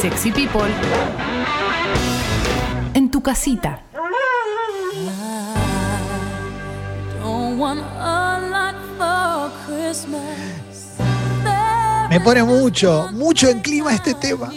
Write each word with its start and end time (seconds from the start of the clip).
Sexy 0.00 0.32
People 0.32 0.62
en 2.94 3.10
tu 3.10 3.22
casita. 3.22 3.82
Me 12.08 12.18
pone 12.20 12.42
mucho, 12.42 13.10
mucho 13.12 13.48
en 13.48 13.60
clima 13.60 13.92
este 13.92 14.14
tema. 14.14 14.48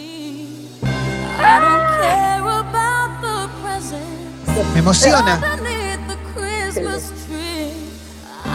Me 4.72 4.78
emociona. 4.78 5.58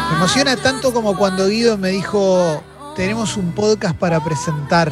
Me 0.10 0.16
emociona 0.16 0.58
tanto 0.58 0.92
como 0.92 1.16
cuando 1.16 1.48
Guido 1.50 1.78
me 1.78 1.90
dijo, 1.90 2.64
tenemos 2.96 3.38
un 3.38 3.52
podcast 3.52 3.96
para 3.96 4.20
presentar. 4.24 4.92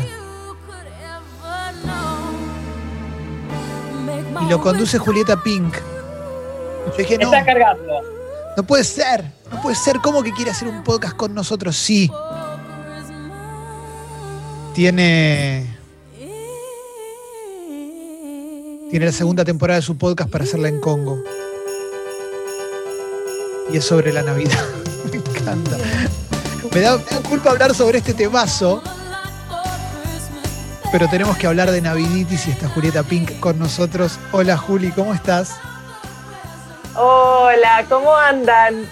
Y 4.47 4.49
lo 4.49 4.61
conduce 4.61 4.97
Julieta 4.97 5.43
Pink. 5.43 5.75
Yo 5.75 6.97
dije, 6.97 7.17
no, 7.17 7.25
Está 7.25 7.43
cargando. 7.43 8.01
no 8.55 8.63
puede 8.63 8.85
ser, 8.85 9.25
no 9.51 9.61
puede 9.61 9.75
ser. 9.75 9.99
¿Cómo 9.99 10.23
que 10.23 10.31
quiere 10.31 10.51
hacer 10.51 10.69
un 10.69 10.83
podcast 10.85 11.17
con 11.17 11.33
nosotros? 11.33 11.75
Sí. 11.75 12.09
Tiene. 14.73 15.75
Tiene 18.89 19.05
la 19.05 19.11
segunda 19.11 19.43
temporada 19.43 19.79
de 19.79 19.85
su 19.85 19.97
podcast 19.97 20.29
para 20.29 20.45
hacerla 20.45 20.69
en 20.69 20.79
Congo. 20.79 21.21
Y 23.73 23.77
es 23.77 23.83
sobre 23.83 24.13
la 24.13 24.21
Navidad. 24.21 24.63
Me 25.11 25.17
encanta. 25.17 25.77
Me 26.73 26.79
da 26.79 26.97
culpa 27.27 27.49
hablar 27.51 27.75
sobre 27.75 27.97
este 27.97 28.13
temazo. 28.13 28.81
Pero 30.91 31.07
tenemos 31.09 31.37
que 31.37 31.47
hablar 31.47 31.69
de 31.71 31.81
Naviditis 31.81 32.47
y 32.47 32.51
está 32.51 32.67
Julieta 32.69 33.03
Pink 33.03 33.39
con 33.39 33.59
nosotros. 33.59 34.17
Hola 34.31 34.57
Juli, 34.57 34.91
¿cómo 34.91 35.13
estás? 35.13 35.55
Hola, 36.95 37.85
¿cómo 37.89 38.15
andan? 38.15 38.87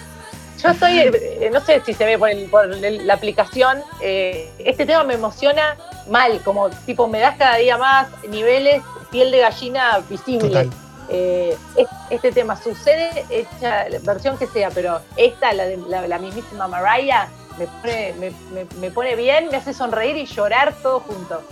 Yo 0.62 0.70
estoy, 0.70 0.98
eh, 1.00 1.50
no 1.52 1.60
sé 1.60 1.82
si 1.84 1.94
se 1.94 2.04
ve 2.04 2.18
por, 2.18 2.30
el- 2.30 2.48
por 2.50 2.66
la 2.68 3.14
aplicación, 3.14 3.78
eh, 4.00 4.50
este 4.58 4.86
tema 4.86 5.04
me 5.04 5.14
emociona 5.14 5.76
mal, 6.08 6.40
como 6.44 6.70
tipo 6.70 7.08
me 7.08 7.20
das 7.20 7.36
cada 7.36 7.56
día 7.56 7.76
más 7.78 8.08
niveles, 8.28 8.82
piel 9.10 9.30
de 9.30 9.38
gallina 9.40 9.98
visible. 10.08 10.70
Eh, 11.08 11.56
es- 11.76 11.88
este 12.10 12.32
tema 12.32 12.56
sucede, 12.60 13.24
hecha 13.30 13.88
la 13.88 13.98
versión 14.00 14.36
que 14.38 14.46
sea, 14.46 14.70
pero 14.70 15.00
esta, 15.16 15.52
la, 15.52 15.64
de, 15.64 15.76
la, 15.88 16.06
la 16.06 16.18
mismísima 16.18 16.68
Mariah, 16.68 17.28
me 17.58 17.66
pone, 17.66 18.14
me, 18.18 18.30
me- 18.52 18.66
me 18.80 18.90
pone 18.90 19.14
bien, 19.16 19.48
me 19.50 19.56
hace 19.56 19.72
sonreír 19.72 20.16
y 20.16 20.26
llorar 20.26 20.74
todo 20.82 21.00
junto. 21.00 21.42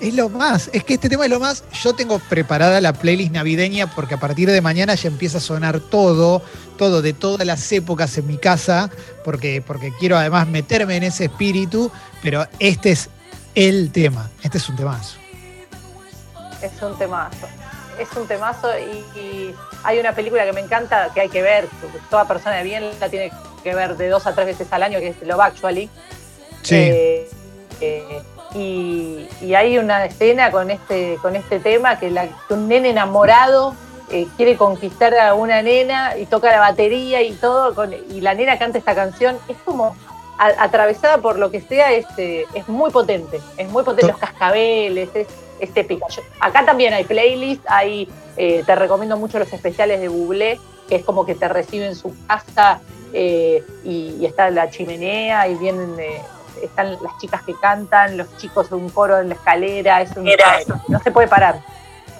Es 0.00 0.14
lo 0.14 0.30
más, 0.30 0.70
es 0.72 0.82
que 0.82 0.94
este 0.94 1.10
tema 1.10 1.24
es 1.26 1.30
lo 1.30 1.40
más. 1.40 1.62
Yo 1.82 1.94
tengo 1.94 2.18
preparada 2.18 2.80
la 2.80 2.94
playlist 2.94 3.32
navideña 3.32 3.86
porque 3.94 4.14
a 4.14 4.20
partir 4.20 4.50
de 4.50 4.60
mañana 4.62 4.94
ya 4.94 5.08
empieza 5.08 5.38
a 5.38 5.40
sonar 5.42 5.78
todo, 5.78 6.42
todo 6.78 7.02
de 7.02 7.12
todas 7.12 7.46
las 7.46 7.70
épocas 7.72 8.16
en 8.16 8.26
mi 8.26 8.38
casa, 8.38 8.88
porque, 9.24 9.62
porque 9.66 9.92
quiero 9.98 10.16
además 10.16 10.48
meterme 10.48 10.96
en 10.96 11.02
ese 11.02 11.26
espíritu, 11.26 11.92
pero 12.22 12.46
este 12.58 12.92
es 12.92 13.10
el 13.54 13.92
tema, 13.92 14.30
este 14.42 14.56
es 14.56 14.68
un 14.70 14.76
temazo. 14.76 15.18
Es 16.62 16.82
un 16.82 16.96
temazo. 16.96 17.46
Es 17.98 18.08
un 18.16 18.26
temazo 18.26 18.68
y, 18.78 19.18
y 19.18 19.54
hay 19.82 19.98
una 19.98 20.14
película 20.14 20.46
que 20.46 20.54
me 20.54 20.60
encanta 20.60 21.10
que 21.12 21.20
hay 21.20 21.28
que 21.28 21.42
ver. 21.42 21.68
Toda 22.08 22.26
persona 22.26 22.56
de 22.56 22.64
bien 22.64 22.84
la 22.98 23.10
tiene 23.10 23.30
que 23.62 23.74
ver 23.74 23.98
de 23.98 24.08
dos 24.08 24.26
a 24.26 24.34
tres 24.34 24.46
veces 24.46 24.68
al 24.70 24.82
año, 24.82 24.98
que 24.98 25.08
es 25.08 25.16
Love 25.22 25.40
Actually. 25.40 25.90
Sí, 26.62 26.74
Eh, 26.74 27.30
eh, 27.82 28.22
y, 28.54 29.26
y 29.40 29.54
hay 29.54 29.78
una 29.78 30.04
escena 30.04 30.50
con 30.50 30.70
este, 30.70 31.16
con 31.22 31.36
este 31.36 31.60
tema 31.60 31.98
que, 31.98 32.10
la- 32.10 32.26
que 32.26 32.54
un 32.54 32.68
nene 32.68 32.90
enamorado 32.90 33.74
eh, 34.10 34.26
quiere 34.36 34.56
conquistar 34.56 35.14
a 35.14 35.34
una 35.34 35.62
nena 35.62 36.16
y 36.18 36.26
toca 36.26 36.50
la 36.50 36.58
batería 36.60 37.22
y 37.22 37.32
todo, 37.32 37.74
con- 37.74 37.92
y 37.92 38.20
la 38.20 38.34
nena 38.34 38.58
canta 38.58 38.78
esta 38.78 38.94
canción. 38.94 39.38
Es 39.48 39.56
como 39.64 39.94
a- 40.38 40.62
atravesada 40.64 41.18
por 41.18 41.38
lo 41.38 41.50
que 41.50 41.60
sea, 41.60 41.92
es, 41.92 42.06
eh, 42.16 42.44
es 42.54 42.66
muy 42.68 42.90
potente. 42.90 43.40
Es 43.56 43.68
muy 43.68 43.84
potente. 43.84 44.08
Los 44.10 44.18
cascabeles, 44.18 45.10
es, 45.14 45.28
es 45.60 45.70
épica. 45.76 46.06
Yo- 46.08 46.22
acá 46.40 46.64
también 46.64 46.92
hay 46.92 47.04
playlist, 47.04 47.62
hay, 47.68 48.08
eh, 48.36 48.64
te 48.66 48.74
recomiendo 48.74 49.16
mucho 49.16 49.38
los 49.38 49.52
especiales 49.52 50.00
de 50.00 50.08
Bublé, 50.08 50.58
que 50.88 50.96
es 50.96 51.04
como 51.04 51.24
que 51.24 51.36
te 51.36 51.46
recibe 51.48 51.86
en 51.86 51.94
su 51.94 52.12
casa 52.26 52.80
eh, 53.12 53.62
y, 53.84 54.16
y 54.20 54.26
está 54.26 54.50
la 54.50 54.70
chimenea 54.70 55.46
y 55.48 55.54
vienen 55.56 55.94
eh, 56.00 56.20
están 56.62 56.92
las 56.92 57.18
chicas 57.20 57.42
que 57.42 57.54
cantan, 57.54 58.16
los 58.16 58.36
chicos 58.36 58.70
de 58.70 58.76
un 58.76 58.90
coro 58.90 59.20
en 59.20 59.28
la 59.28 59.34
escalera, 59.34 60.02
es 60.02 60.16
un, 60.16 60.28
no 60.88 61.00
se 61.00 61.10
puede 61.10 61.28
parar. 61.28 61.60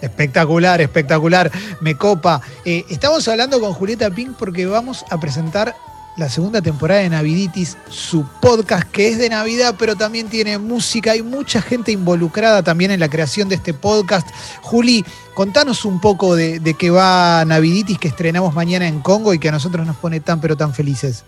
espectacular, 0.00 0.80
espectacular, 0.80 1.50
me 1.80 1.96
copa. 1.96 2.40
Eh, 2.64 2.84
estamos 2.88 3.26
hablando 3.28 3.60
con 3.60 3.72
Julieta 3.72 4.10
Pink 4.10 4.36
porque 4.38 4.66
vamos 4.66 5.04
a 5.10 5.18
presentar 5.18 5.74
la 6.16 6.28
segunda 6.28 6.60
temporada 6.60 7.00
de 7.00 7.08
Naviditis, 7.08 7.78
su 7.88 8.26
podcast 8.40 8.84
que 8.90 9.08
es 9.08 9.18
de 9.18 9.28
Navidad, 9.28 9.76
pero 9.78 9.96
también 9.96 10.28
tiene 10.28 10.58
música. 10.58 11.12
Hay 11.12 11.22
mucha 11.22 11.62
gente 11.62 11.92
involucrada 11.92 12.62
también 12.62 12.90
en 12.90 13.00
la 13.00 13.08
creación 13.08 13.48
de 13.48 13.54
este 13.54 13.72
podcast. 13.72 14.28
Juli, 14.60 15.04
contanos 15.34 15.84
un 15.84 16.00
poco 16.00 16.34
de, 16.34 16.60
de 16.60 16.74
qué 16.74 16.90
va 16.90 17.44
Naviditis 17.46 17.98
que 17.98 18.08
estrenamos 18.08 18.54
mañana 18.54 18.86
en 18.86 19.00
Congo 19.00 19.32
y 19.32 19.38
que 19.38 19.48
a 19.48 19.52
nosotros 19.52 19.86
nos 19.86 19.96
pone 19.96 20.20
tan 20.20 20.40
pero 20.40 20.56
tan 20.56 20.74
felices. 20.74 21.24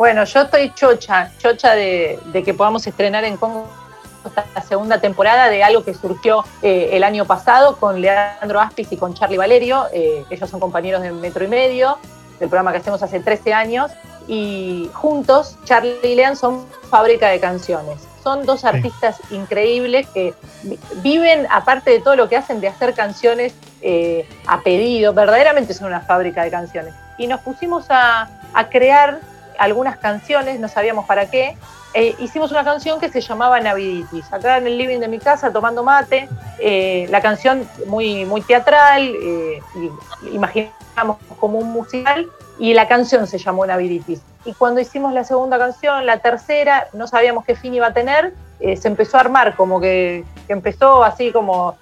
Bueno, 0.00 0.24
yo 0.24 0.40
estoy 0.40 0.72
chocha, 0.72 1.30
chocha 1.36 1.74
de, 1.74 2.18
de 2.32 2.42
que 2.42 2.54
podamos 2.54 2.86
estrenar 2.86 3.22
en 3.24 3.36
Congo 3.36 3.68
esta 4.24 4.62
segunda 4.62 4.98
temporada 4.98 5.50
de 5.50 5.62
algo 5.62 5.84
que 5.84 5.92
surgió 5.92 6.42
eh, 6.62 6.88
el 6.92 7.04
año 7.04 7.26
pasado 7.26 7.76
con 7.76 8.00
Leandro 8.00 8.60
Aspis 8.60 8.90
y 8.92 8.96
con 8.96 9.12
Charlie 9.12 9.36
Valerio. 9.36 9.88
Eh, 9.92 10.24
ellos 10.30 10.48
son 10.48 10.58
compañeros 10.58 11.02
de 11.02 11.12
Metro 11.12 11.44
y 11.44 11.48
Medio, 11.48 11.98
del 12.38 12.48
programa 12.48 12.72
que 12.72 12.78
hacemos 12.78 13.02
hace 13.02 13.20
13 13.20 13.52
años. 13.52 13.90
Y 14.26 14.88
juntos, 14.94 15.58
Charlie 15.66 15.98
y 16.02 16.14
Lean 16.14 16.34
son 16.34 16.64
fábrica 16.88 17.28
de 17.28 17.38
canciones. 17.38 17.98
Son 18.24 18.46
dos 18.46 18.64
artistas 18.64 19.18
increíbles 19.30 20.06
que 20.14 20.32
vi- 20.62 20.78
viven, 21.02 21.46
aparte 21.50 21.90
de 21.90 22.00
todo 22.00 22.16
lo 22.16 22.26
que 22.30 22.38
hacen, 22.38 22.62
de 22.62 22.68
hacer 22.68 22.94
canciones 22.94 23.52
eh, 23.82 24.26
a 24.46 24.62
pedido. 24.62 25.12
Verdaderamente 25.12 25.74
son 25.74 25.88
una 25.88 26.00
fábrica 26.00 26.42
de 26.42 26.50
canciones. 26.50 26.94
Y 27.18 27.26
nos 27.26 27.40
pusimos 27.42 27.84
a, 27.90 28.30
a 28.54 28.68
crear 28.70 29.20
algunas 29.60 29.98
canciones, 29.98 30.58
no 30.58 30.68
sabíamos 30.68 31.04
para 31.06 31.30
qué. 31.30 31.56
Eh, 31.92 32.14
hicimos 32.18 32.50
una 32.50 32.64
canción 32.64 32.98
que 32.98 33.08
se 33.10 33.20
llamaba 33.20 33.60
Naviditis. 33.60 34.32
Acá 34.32 34.56
en 34.56 34.66
el 34.66 34.78
living 34.78 35.00
de 35.00 35.08
mi 35.08 35.18
casa, 35.18 35.52
tomando 35.52 35.82
mate, 35.82 36.28
eh, 36.58 37.06
la 37.10 37.20
canción 37.20 37.68
muy, 37.86 38.24
muy 38.24 38.40
teatral, 38.40 39.02
eh, 39.22 39.60
y- 39.74 40.28
imaginamos 40.34 41.18
como 41.38 41.58
un 41.58 41.70
musical, 41.72 42.26
y 42.58 42.74
la 42.74 42.88
canción 42.88 43.26
se 43.26 43.38
llamó 43.38 43.66
Naviditis. 43.66 44.22
Y 44.46 44.54
cuando 44.54 44.80
hicimos 44.80 45.12
la 45.12 45.24
segunda 45.24 45.58
canción, 45.58 46.06
la 46.06 46.18
tercera, 46.18 46.88
no 46.94 47.06
sabíamos 47.06 47.44
qué 47.44 47.54
fin 47.54 47.74
iba 47.74 47.88
a 47.88 47.92
tener, 47.92 48.34
se 48.60 48.88
empezó 48.88 49.16
a 49.16 49.20
armar, 49.20 49.56
como 49.56 49.80
que 49.80 50.24
empezó 50.48 51.02
así 51.02 51.32
como 51.32 51.76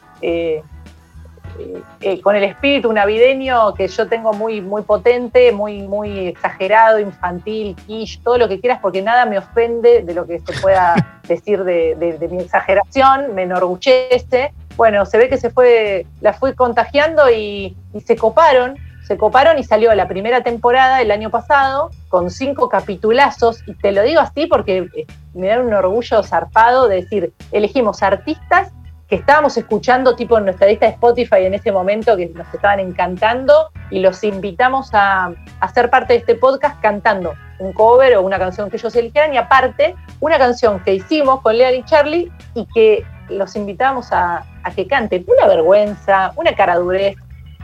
eh, 2.00 2.20
con 2.20 2.36
el 2.36 2.44
espíritu 2.44 2.92
navideño 2.92 3.74
que 3.74 3.88
yo 3.88 4.08
tengo 4.08 4.32
muy, 4.32 4.60
muy 4.60 4.82
potente, 4.82 5.52
muy, 5.52 5.82
muy 5.82 6.28
exagerado, 6.28 6.98
infantil, 6.98 7.76
quiche, 7.86 8.20
todo 8.22 8.38
lo 8.38 8.48
que 8.48 8.60
quieras, 8.60 8.78
porque 8.80 9.02
nada 9.02 9.26
me 9.26 9.38
ofende 9.38 10.02
de 10.02 10.14
lo 10.14 10.26
que 10.26 10.38
se 10.40 10.52
pueda 10.60 10.94
decir 11.28 11.64
de, 11.64 11.94
de- 11.96 12.18
de 12.18 12.28
mi 12.28 12.42
exageración, 12.42 13.34
me 13.34 13.42
enorgullece. 13.42 14.52
Bueno, 14.76 15.04
se 15.06 15.18
ve 15.18 15.28
que 15.28 15.38
se 15.38 15.50
fue, 15.50 16.06
la 16.20 16.32
fue 16.32 16.54
contagiando 16.54 17.30
y, 17.30 17.76
y 17.92 18.00
se 18.00 18.16
coparon, 18.16 18.76
se 19.06 19.16
coparon 19.16 19.58
y 19.58 19.64
salió 19.64 19.92
la 19.94 20.06
primera 20.06 20.42
temporada 20.42 21.00
el 21.00 21.10
año 21.10 21.30
pasado 21.30 21.90
con 22.08 22.30
cinco 22.30 22.68
capitulazos, 22.68 23.62
y 23.66 23.74
te 23.74 23.90
lo 23.92 24.02
digo 24.02 24.20
así 24.20 24.46
porque 24.46 24.88
eh, 24.94 25.06
me 25.34 25.48
da 25.48 25.60
un 25.60 25.72
orgullo 25.72 26.22
zarpado 26.22 26.88
de 26.88 26.96
decir, 27.02 27.32
elegimos 27.52 28.02
artistas 28.02 28.70
que 29.08 29.16
estábamos 29.16 29.56
escuchando 29.56 30.14
tipo 30.14 30.36
en 30.36 30.44
nuestra 30.44 30.66
lista 30.66 30.86
de 30.86 30.92
Spotify 30.92 31.44
en 31.44 31.54
ese 31.54 31.72
momento 31.72 32.16
que 32.16 32.26
nos 32.26 32.52
estaban 32.52 32.78
encantando 32.78 33.70
y 33.90 34.00
los 34.00 34.22
invitamos 34.22 34.90
a, 34.92 35.32
a 35.60 35.68
ser 35.72 35.88
parte 35.88 36.12
de 36.12 36.18
este 36.20 36.34
podcast 36.34 36.80
cantando 36.82 37.34
un 37.58 37.72
cover 37.72 38.16
o 38.16 38.22
una 38.22 38.38
canción 38.38 38.70
que 38.70 38.76
ellos 38.76 38.94
eligieran 38.94 39.32
y 39.32 39.38
aparte 39.38 39.94
una 40.20 40.38
canción 40.38 40.80
que 40.84 40.94
hicimos 40.94 41.40
con 41.40 41.56
Leon 41.56 41.74
y 41.74 41.84
Charlie 41.84 42.30
y 42.54 42.66
que 42.66 43.04
los 43.30 43.56
invitamos 43.56 44.12
a, 44.12 44.44
a 44.62 44.70
que 44.70 44.86
canten. 44.86 45.24
Una 45.26 45.46
vergüenza, 45.46 46.32
una 46.36 46.54
caradurez 46.54 47.16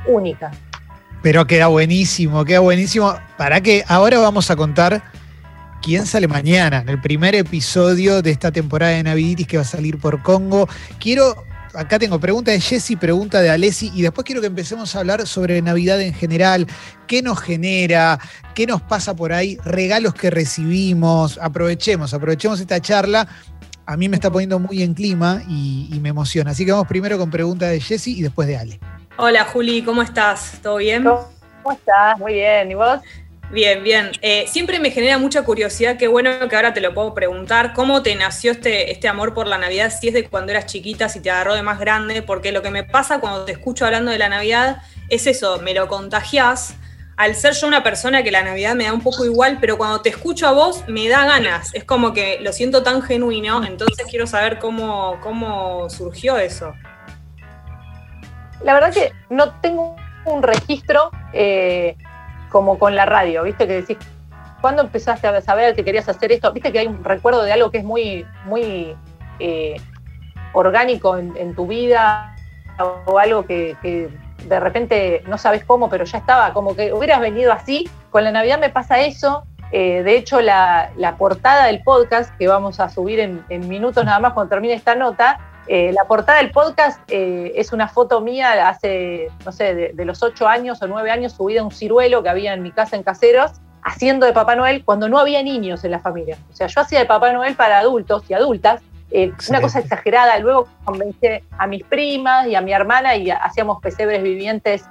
única. 0.06 0.50
Pero 1.23 1.46
queda 1.46 1.69
buenísimo, 1.69 2.44
queda 2.44 2.61
buenísimo. 2.61 3.14
Para 3.37 3.61
que 3.61 3.85
ahora 3.88 4.19
vamos 4.19 4.50
a 4.50 4.56
contar 4.56 5.02
quién 5.84 6.06
sale 6.06 6.26
mañana, 6.28 6.78
en 6.78 6.88
el 6.88 6.98
primer 6.98 7.34
episodio 7.34 8.22
de 8.22 8.31
esta 8.31 8.50
temporada 8.50 8.92
de 8.92 9.02
Naviditis 9.02 9.46
que 9.46 9.58
va 9.58 9.64
a 9.64 9.66
salir 9.66 9.98
por 9.98 10.22
Congo. 10.22 10.66
Quiero, 10.98 11.44
acá 11.75 11.98
tengo 11.98 12.19
pregunta 12.19 12.52
de 12.52 12.58
Jessy, 12.58 12.96
pregunta 12.96 13.42
de 13.42 13.50
Alessi, 13.50 13.92
y 13.94 14.00
después 14.00 14.25
quiero 14.25 14.40
que 14.40 14.46
empecemos 14.46 14.96
a 14.96 15.00
hablar 15.00 15.26
sobre 15.26 15.60
Navidad 15.60 16.00
en 16.00 16.14
general, 16.14 16.66
qué 17.06 17.20
nos 17.20 17.38
genera, 17.38 18.19
qué 18.54 18.66
nos 18.66 18.81
pasa 18.81 19.14
por 19.14 19.34
ahí, 19.34 19.58
regalos 19.62 20.14
que 20.14 20.31
recibimos. 20.31 21.36
Aprovechemos, 21.36 22.14
aprovechemos 22.14 22.60
esta 22.60 22.81
charla. 22.81 23.28
a 23.84 23.98
mí 23.98 24.08
me 24.08 24.16
está 24.16 24.31
poniendo 24.31 24.58
muy 24.58 24.82
en 24.82 24.94
clima 24.94 25.42
y, 25.46 25.98
me 26.00 26.08
emociona. 26.08 26.52
Así 26.52 26.64
que 26.64 26.72
vamos 26.72 26.88
primero 26.88 27.19
con 27.19 27.31
pregunta 27.31 27.66
de 27.66 27.78
Jesse 27.78 28.08
y 28.08 28.22
después 28.22 28.48
de 28.48 28.56
Ale. 28.56 28.81
Hola 29.19 29.44
Juli, 29.44 29.82
¿cómo 29.82 30.00
estás? 30.00 30.60
¿Todo 30.62 30.76
bien? 30.76 31.04
¿Cómo 31.04 31.76
estás? 31.76 32.19
Muy 32.19 32.32
bien. 32.32 32.70
¿Y 32.70 32.75
vos? 32.75 33.00
Bien, 33.55 33.85
bien. 33.85 34.11
Eh, 34.21 34.47
siempre 34.49 34.81
me 34.81 34.91
genera 34.91 35.17
mucha 35.17 35.45
curiosidad, 35.45 35.97
qué 35.97 36.09
bueno 36.09 36.49
que 36.49 36.56
ahora 36.56 36.75
te 36.75 36.81
lo 36.81 36.93
puedo 36.93 37.15
preguntar, 37.15 37.73
¿cómo 37.73 38.03
te 38.03 38.17
nació 38.17 38.51
este, 38.51 38.91
este 38.91 39.06
amor 39.06 39.33
por 39.33 39.47
la 39.47 39.59
Navidad? 39.59 39.93
Si 39.97 40.09
es 40.09 40.15
de 40.15 40.29
cuando 40.29 40.51
eras 40.51 40.67
chiquita, 40.67 41.09
si 41.09 41.21
te 41.21 41.31
agarró 41.31 41.55
de 41.55 41.62
más 41.62 41.79
grande, 41.79 42.21
porque 42.21 42.51
lo 42.51 42.62
que 42.62 42.71
me 42.71 42.83
pasa 42.83 43.21
cuando 43.21 43.45
te 43.45 43.53
escucho 43.53 43.87
hablando 43.87 44.11
de 44.11 44.19
la 44.19 44.29
Navidad 44.29 44.83
es 45.09 45.29
eso, 45.29 45.61
me 45.61 45.73
lo 45.73 45.87
contagias. 45.87 46.75
Al 47.17 47.37
ser 47.37 47.55
yo 47.55 47.69
una 47.69 47.85
persona 47.85 48.25
que 48.25 48.33
la 48.33 48.43
Navidad 48.43 48.75
me 48.75 48.87
da 48.87 48.93
un 48.93 49.03
poco 49.03 49.25
igual, 49.25 49.59
pero 49.61 49.79
cuando 49.79 50.01
te 50.01 50.09
escucho 50.09 50.49
a 50.49 50.51
vos 50.51 50.83
me 50.89 51.09
da 51.09 51.25
ganas, 51.25 51.73
es 51.75 51.85
como 51.85 52.12
que 52.12 52.41
lo 52.41 52.53
siento 52.53 52.83
tan 52.83 53.03
genuino, 53.03 53.65
entonces 53.65 54.05
quiero 54.11 54.27
saber 54.27 54.59
cómo, 54.59 55.21
cómo 55.23 55.89
surgió 55.91 56.39
eso. 56.39 56.75
La 58.65 58.75
verdad 58.75 58.93
que 58.93 59.12
no 59.31 59.61
tengo 59.61 59.95
un 60.25 60.43
registro. 60.43 61.12
Eh, 61.33 61.97
como 62.55 62.79
con 62.79 62.95
la 62.95 63.05
radio, 63.05 63.43
¿viste? 63.43 63.67
Que 63.67 63.81
decís, 63.81 63.99
¿cuándo 64.61 64.83
empezaste 64.83 65.27
a 65.27 65.41
saber 65.41 65.75
que 65.75 65.85
querías 65.85 66.09
hacer 66.09 66.31
esto? 66.31 66.53
¿Viste 66.53 66.71
que 66.71 66.79
hay 66.79 66.87
un 66.87 67.03
recuerdo 67.03 67.43
de 67.43 67.53
algo 67.53 67.73
que 67.73 67.79
es 67.79 67.85
muy, 67.85 68.25
muy 68.45 68.95
eh, 69.41 69.75
orgánico 70.53 71.17
en, 71.17 71.56
tu 71.56 71.67
vida 71.67 72.37
o 72.79 73.19
algo 73.19 73.45
que, 73.45 73.77
de 73.83 74.61
repente 74.61 75.25
no 75.27 75.37
sabes 75.37 75.65
cómo, 75.65 75.91
pero 75.91 76.05
ya 76.05 76.19
estaba, 76.19 76.53
como 76.53 76.77
que 76.77 76.93
hubieras 76.93 77.21
venido 77.21 77.53
así? 77.53 77.91
Con 78.11 78.23
la 78.23 78.31
Navidad 78.31 78.61
me 78.61 78.71
pasa 78.71 79.01
eso. 79.01 79.43
Eh, 79.73 80.05
de 80.05 80.17
hecho, 80.17 80.41
la, 80.41 80.93
portada 81.19 81.67
del 81.67 81.83
podcast, 81.83 82.33
que 82.37 82.47
vamos 82.47 82.79
a 82.79 82.89
subir 82.89 83.19
en, 83.19 83.45
en 83.49 83.69
minutos 83.69 84.05
nada 84.05 84.21
más 84.21 84.33
cuando 84.33 84.51
termine 84.51 84.75
esta 84.75 84.95
nota, 84.95 85.41
eh, 85.66 85.93
la 85.93 86.05
portada 86.05 86.38
del 86.38 86.50
podcast 86.50 87.00
eh, 87.08 87.52
es 87.56 87.72
una 87.72 87.88
foto 87.88 88.20
mía 88.20 88.69
hace, 88.69 89.28
no 89.44 89.52
sé, 89.52 89.93
de, 89.94 90.05
los 90.05 90.22
ocho 90.22 90.46
años 90.46 90.82
o 90.82 90.87
nueve 90.87 91.11
años, 91.11 91.32
subida 91.32 91.62
a 91.62 91.64
un 91.64 91.70
ciruelo 91.70 92.22
que 92.22 92.28
había 92.28 92.52
en 92.52 92.62
mi 92.62 92.70
casa 92.70 92.96
en 92.96 93.02
Caseros, 93.02 93.52
haciendo 93.82 94.26
de 94.26 94.32
Papá 94.32 94.56
Noel 94.56 94.84
cuando 94.84 95.08
no 95.08 95.19
había 95.19 95.43
niños 95.43 95.82
en 95.84 95.93
la 95.93 96.00
familia. 96.00 96.37
O 96.50 96.55
sea, 96.55 96.66
yo 96.66 96.81
hacía 96.81 96.99
de 96.99 97.06
Papá 97.06 97.32
Noel 97.32 97.55
para 97.55 97.78
adultos 97.78 98.25
y 98.28 98.34
adultas, 98.34 98.82
eh, 99.11 99.32
una 99.49 99.61
cosa 99.62 99.78
exagerada. 99.78 100.38
Luego 100.38 100.69
convencí 100.84 101.28
a 101.56 101.67
mis 101.67 101.82
primas 101.84 102.46
y 102.46 102.55
a 102.55 102.60
mi 102.60 102.72
hermana 102.72 103.17
y 103.17 103.31
hacíamos 103.31 103.81
pesebres 103.81 104.22
vivientes 104.22 104.84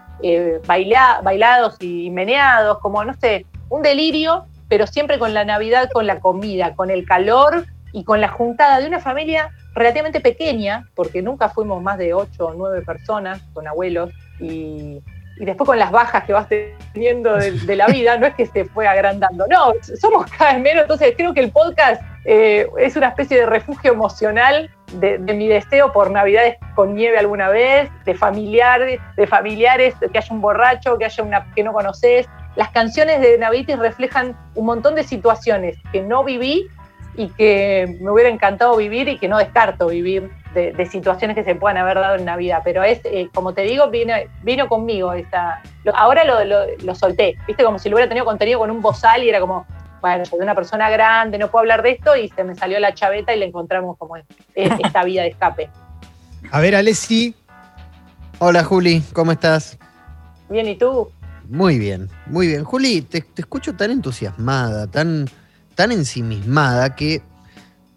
bailados 0.66 1.76
y 1.82 2.10
meneados, 2.10 2.80
como, 2.80 3.04
no 3.04 3.14
sé, 3.16 3.46
un 3.70 3.82
delirio, 3.82 4.46
pero 4.70 4.88
siempre 4.88 5.20
con 5.20 5.34
la 5.34 5.44
Navidad, 5.44 5.90
con 5.92 6.08
la 6.08 6.20
comida, 6.20 6.76
con 6.76 6.90
el 6.90 7.06
calor 7.06 7.66
y 7.92 8.06
con 8.06 8.22
la 8.22 8.30
juntada 8.30 8.80
de 8.80 8.88
una 8.88 9.00
familia 9.00 9.52
relativamente 9.74 10.20
pequeña, 10.20 10.88
porque 10.96 11.22
nunca 11.22 11.50
fuimos 11.50 11.82
más 11.82 11.98
de 11.98 12.14
ocho 12.14 12.48
o 12.48 12.54
nueve 12.54 12.82
personas 12.82 13.42
con 13.54 13.68
abuelos, 13.68 14.12
y, 14.40 15.02
después 15.38 15.68
con 15.68 15.80
las 15.80 15.92
bajas 15.92 16.26
que 16.26 16.34
vas 16.34 16.48
teniendo 16.94 17.36
de, 17.36 17.76
la 17.76 17.88
vida, 17.88 18.18
no 18.18 18.28
es 18.28 18.36
que 18.36 18.46
se 18.46 18.66
fue 18.66 18.88
agrandando, 18.88 19.46
no, 19.48 19.74
somos 20.00 20.30
cada 20.32 20.54
vez 20.54 20.62
menos, 20.62 20.84
entonces 20.84 21.14
creo 21.18 21.34
que 21.34 21.40
el 21.40 21.52
podcast 21.52 22.02
eh, 22.26 22.68
es 22.78 22.96
una 22.96 23.10
especie 23.10 23.38
de 23.38 23.46
refugio 23.46 23.92
emocional 23.92 24.70
de, 24.94 25.18
mi 25.18 25.48
deseo 25.48 25.92
por 25.92 26.12
navidades 26.12 26.58
con 26.76 26.96
nieve 26.96 27.18
alguna 27.18 27.50
vez, 27.50 27.90
de 28.06 28.14
familiares, 28.16 29.00
de 29.18 29.28
familiares, 29.28 29.96
que 30.12 30.18
haya 30.18 30.34
un 30.34 30.42
borracho, 30.42 30.98
que 30.98 31.06
haya 31.06 31.24
una 31.24 31.52
que 31.54 31.64
no 31.64 31.74
conoces. 31.74 32.28
Las 32.56 32.70
canciones 32.70 33.20
de 33.20 33.38
Navitis 33.38 33.78
reflejan 33.80 34.38
un 34.54 34.68
montón 34.68 34.96
de 34.96 35.04
situaciones 35.04 35.78
que 35.92 36.02
no 36.02 36.24
viví 36.24 36.68
y 37.16 37.28
que 37.30 37.98
me 38.02 38.12
hubiera 38.12 38.30
encantado 38.30 38.76
vivir 38.76 39.08
y 39.08 39.20
que 39.20 39.28
no 39.28 39.38
descarto 39.38 39.88
vivir 39.88 40.32
de, 40.54 40.86
situaciones 40.86 41.36
que 41.36 41.44
se 41.44 41.56
puedan 41.56 41.78
haber 41.78 41.98
dado 41.98 42.16
en 42.16 42.26
Navidad. 42.26 42.62
Pero 42.64 42.84
es, 42.84 43.02
eh, 43.06 43.30
como 43.34 43.54
te 43.54 43.62
digo, 43.62 43.90
vino, 43.90 44.14
vino 44.44 44.68
conmigo. 44.68 45.14
Esta, 45.14 45.62
ahora 45.94 46.24
lo, 46.24 46.66
lo, 46.84 46.96
solté, 46.96 47.36
viste, 47.48 47.64
como 47.64 47.80
si 47.80 47.90
lo 47.90 47.96
hubiera 47.96 48.10
tenido 48.10 48.26
contenido 48.26 48.60
con 48.60 48.72
un 48.72 48.82
bozal 48.82 49.24
y 49.24 49.30
era 49.30 49.40
como, 49.40 49.66
bueno, 50.02 50.26
soy 50.26 50.40
una 50.40 50.56
persona 50.56 50.90
grande, 50.90 51.38
no 51.38 51.50
puedo 51.50 51.62
hablar 51.62 51.84
de 51.84 51.92
esto 51.92 52.16
y 52.16 52.30
se 52.30 52.44
me 52.44 52.56
salió 52.56 52.80
la 52.80 52.94
chaveta 52.94 53.34
y 53.34 53.40
le 53.40 53.46
encontramos 53.46 53.98
como 53.98 54.16
esta 54.56 55.04
vía 55.04 55.24
de 55.24 55.30
escape. 55.30 55.70
A 56.52 56.60
ver, 56.60 56.76
Alessi. 56.76 57.36
Hola, 58.40 58.64
Juli, 58.64 59.02
¿cómo 59.14 59.32
estás? 59.32 59.78
Bien, 60.50 60.68
¿y 60.68 60.76
tú? 60.76 61.10
Muy 61.48 61.78
bien, 61.78 62.10
muy 62.26 62.48
bien. 62.48 62.64
Juli, 62.64 63.02
te, 63.02 63.22
te 63.22 63.42
escucho 63.42 63.76
tan 63.76 63.92
entusiasmada, 63.92 64.88
tan 64.88 65.28
tan 65.76 65.92
ensimismada 65.92 66.96
que 66.96 67.22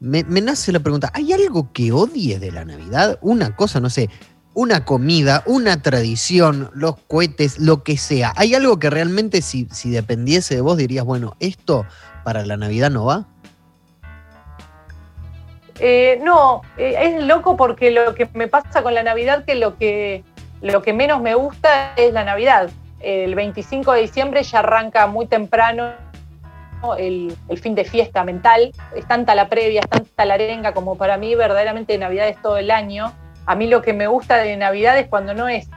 me, 0.00 0.22
nace 0.22 0.72
la 0.72 0.80
pregunta, 0.80 1.10
¿hay 1.14 1.32
algo 1.32 1.72
que 1.72 1.92
odies 1.92 2.40
de 2.40 2.52
la 2.52 2.64
Navidad? 2.64 3.18
Una 3.22 3.56
cosa, 3.56 3.80
no 3.80 3.90
sé, 3.90 4.10
una 4.54 4.84
comida, 4.84 5.42
una 5.46 5.82
tradición, 5.82 6.70
los 6.74 6.96
cohetes, 7.08 7.58
lo 7.58 7.82
que 7.82 7.96
sea. 7.96 8.32
¿Hay 8.36 8.54
algo 8.54 8.78
que 8.78 8.90
realmente 8.90 9.42
si, 9.42 9.66
si 9.70 9.90
dependiese 9.90 10.54
de 10.54 10.60
vos 10.60 10.76
dirías, 10.76 11.04
bueno, 11.04 11.36
esto 11.40 11.86
para 12.24 12.44
la 12.44 12.56
Navidad 12.56 12.90
no 12.90 13.06
va? 13.06 13.26
Eh, 15.78 16.20
no, 16.22 16.62
eh, 16.78 16.94
es 17.00 17.24
loco 17.24 17.56
porque 17.56 17.90
lo 17.90 18.14
que 18.14 18.28
me 18.32 18.48
pasa 18.48 18.82
con 18.82 18.94
la 18.94 19.02
Navidad 19.02 19.44
que 19.44 19.56
lo 19.56 19.76
que 19.76 20.24
lo 20.62 20.80
que 20.80 20.94
menos 20.94 21.20
me 21.20 21.34
gusta 21.34 21.92
es 21.96 22.12
la 22.12 22.24
Navidad. 22.24 22.70
El 23.00 23.34
25 23.34 23.92
de 23.92 24.00
diciembre 24.00 24.42
ya 24.42 24.60
arranca 24.60 25.06
muy 25.06 25.26
temprano 25.26 25.92
el, 26.98 27.36
fin 27.60 27.74
de 27.74 27.84
fiesta 27.84 28.24
mental. 28.24 28.72
Es 28.94 29.06
tanta 29.06 29.34
la 29.34 29.48
previa, 29.48 29.80
es 29.80 29.88
tanta 29.88 30.24
la 30.24 30.34
arenga 30.34 30.72
como 30.72 30.96
para 30.96 31.16
mí 31.16 31.34
verdaderamente 31.34 31.96
Navidad 31.98 32.28
es 32.28 32.40
todo 32.40 32.56
el 32.56 32.70
año. 32.70 33.12
A 33.46 33.54
mí 33.54 33.66
lo 33.66 33.82
que 33.82 33.92
me 33.92 34.06
gusta 34.06 34.38
de 34.38 34.56
Navidad 34.56 34.98
es 34.98 35.08
cuando 35.08 35.34
no 35.34 35.48
es 35.48 35.68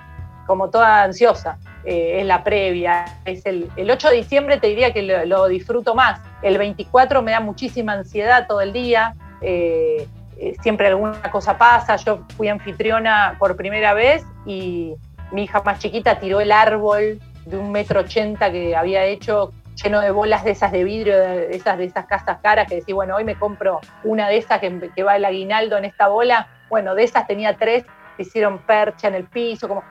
como 0.48 0.72
toda 0.72 1.04
ansiosa, 1.04 1.60
eh, 1.86 2.22
es 2.22 2.26
la 2.26 2.44
previa. 2.44 3.06
Es 3.26 3.46
el, 3.46 3.70
8 3.78 4.10
de 4.10 4.16
diciembre 4.16 4.58
te 4.58 4.68
diría 4.68 4.92
que 4.92 5.04
lo, 5.04 5.48
disfruto 5.48 5.94
más. 5.94 6.20
El 6.42 6.58
24 6.58 7.22
me 7.22 7.32
da 7.32 7.40
muchísima 7.40 7.94
ansiedad 7.94 8.48
todo 8.48 8.62
el 8.62 8.74
día. 8.74 9.14
Eh, 9.42 10.08
eh, 10.40 10.56
siempre 10.62 10.88
alguna 10.88 11.22
cosa 11.32 11.58
pasa. 11.58 11.96
Yo 11.98 12.22
fui 12.36 12.48
anfitriona 12.48 13.36
por 13.38 13.56
primera 13.56 13.94
vez 13.94 14.26
y 14.46 14.96
mi 15.32 15.44
hija 15.44 15.62
más 15.62 15.80
chiquita 15.80 16.20
tiró 16.20 16.42
el 16.42 16.52
árbol 16.52 17.20
de 17.46 17.58
un 17.58 17.72
metro 17.72 18.00
ochenta 18.00 18.52
que 18.52 18.76
había 18.76 19.06
hecho 19.06 19.52
lleno 19.82 20.02
de 20.02 20.12
bolas 20.12 20.44
de 20.44 20.52
esas 20.52 20.72
de 20.72 20.84
vidrio, 20.84 21.18
de 21.18 21.56
esas 21.56 21.78
de 21.78 21.86
esas 21.86 22.06
casas 22.06 22.40
caras 22.42 22.68
que 22.68 22.76
decís, 22.76 22.94
bueno, 22.94 23.16
hoy 23.16 23.24
me 23.24 23.36
compro 23.36 23.80
una 24.04 24.28
de 24.28 24.38
esas 24.38 24.60
que, 24.60 24.92
que 24.96 25.04
va 25.04 25.16
el 25.16 25.26
aguinaldo 25.26 25.78
en 25.78 25.86
esta 25.86 26.08
bola. 26.08 26.48
Bueno, 26.70 26.96
de 26.96 27.04
esas 27.04 27.28
tenía 27.28 27.56
tres, 27.58 27.86
hicieron 28.18 28.60
percha 28.60 29.08
en 29.08 29.16
el 29.16 29.26
piso, 29.26 29.68
como 29.68 29.84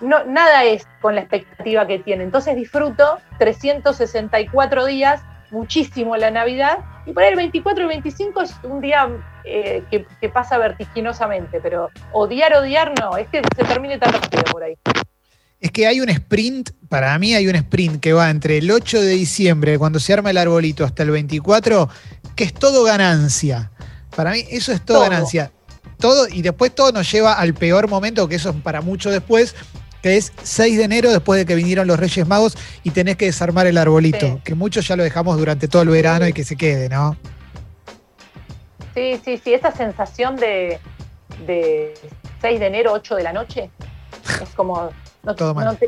no, 0.00 0.24
nada 0.24 0.64
es 0.64 0.86
con 1.00 1.14
la 1.14 1.22
expectativa 1.22 1.86
que 1.86 1.98
tiene. 1.98 2.24
Entonces 2.24 2.54
disfruto 2.56 3.18
364 3.38 4.84
días, 4.86 5.22
muchísimo 5.50 6.16
la 6.16 6.30
Navidad, 6.30 6.78
y 7.06 7.12
por 7.12 7.22
ahí 7.22 7.30
el 7.30 7.36
24 7.36 7.84
y 7.84 7.86
25 7.86 8.42
es 8.42 8.54
un 8.64 8.80
día 8.80 9.08
eh, 9.44 9.82
que, 9.90 10.06
que, 10.20 10.28
pasa 10.28 10.58
vertiginosamente, 10.58 11.60
pero 11.60 11.90
odiar, 12.12 12.52
odiar 12.54 12.92
no, 13.00 13.16
es 13.16 13.28
que 13.28 13.40
se 13.56 13.64
termine 13.64 13.98
tan 13.98 14.12
rápido 14.12 14.42
por 14.50 14.64
ahí 14.64 14.76
es 15.60 15.70
que 15.70 15.86
hay 15.86 16.00
un 16.00 16.08
sprint, 16.08 16.70
para 16.88 17.18
mí 17.18 17.34
hay 17.34 17.48
un 17.48 17.56
sprint 17.56 18.00
que 18.00 18.12
va 18.12 18.30
entre 18.30 18.58
el 18.58 18.70
8 18.70 19.00
de 19.00 19.10
diciembre, 19.10 19.78
cuando 19.78 19.98
se 19.98 20.12
arma 20.12 20.30
el 20.30 20.38
arbolito, 20.38 20.84
hasta 20.84 21.02
el 21.02 21.10
24, 21.10 21.88
que 22.34 22.44
es 22.44 22.54
todo 22.54 22.84
ganancia. 22.84 23.70
Para 24.14 24.32
mí 24.32 24.44
eso 24.50 24.72
es 24.72 24.84
todo, 24.84 25.00
ganancia. 25.00 25.52
Todo, 25.98 26.28
y 26.28 26.42
después 26.42 26.74
todo 26.74 26.92
nos 26.92 27.10
lleva 27.10 27.34
al 27.34 27.54
peor 27.54 27.88
momento, 27.88 28.28
que 28.28 28.36
eso 28.36 28.50
es 28.50 28.56
para 28.56 28.82
mucho 28.82 29.10
después, 29.10 29.54
que 30.02 30.18
es 30.18 30.32
6 30.42 30.76
de 30.76 30.84
enero, 30.84 31.10
después 31.10 31.38
de 31.38 31.46
que 31.46 31.54
vinieron 31.54 31.86
los 31.86 31.98
Reyes 31.98 32.26
Magos 32.26 32.56
y 32.84 32.90
tenés 32.90 33.16
que 33.16 33.24
desarmar 33.24 33.66
el 33.66 33.78
arbolito, 33.78 34.40
que 34.44 34.54
muchos 34.54 34.86
ya 34.86 34.96
lo 34.96 35.02
dejamos 35.02 35.38
durante 35.38 35.68
todo 35.68 35.82
el 35.82 35.88
verano 35.88 36.28
y 36.28 36.34
que 36.34 36.44
se 36.44 36.56
quede, 36.56 36.90
¿no? 36.90 37.16
Sí, 38.94 39.18
sí, 39.24 39.40
sí, 39.42 39.54
esa 39.54 39.72
sensación 39.72 40.36
de, 40.36 40.78
de 41.46 41.94
6 42.42 42.60
de 42.60 42.66
enero, 42.66 42.92
8 42.92 43.16
de 43.16 43.22
la 43.22 43.32
noche, 43.32 43.70
es 44.42 44.48
como 44.50 44.90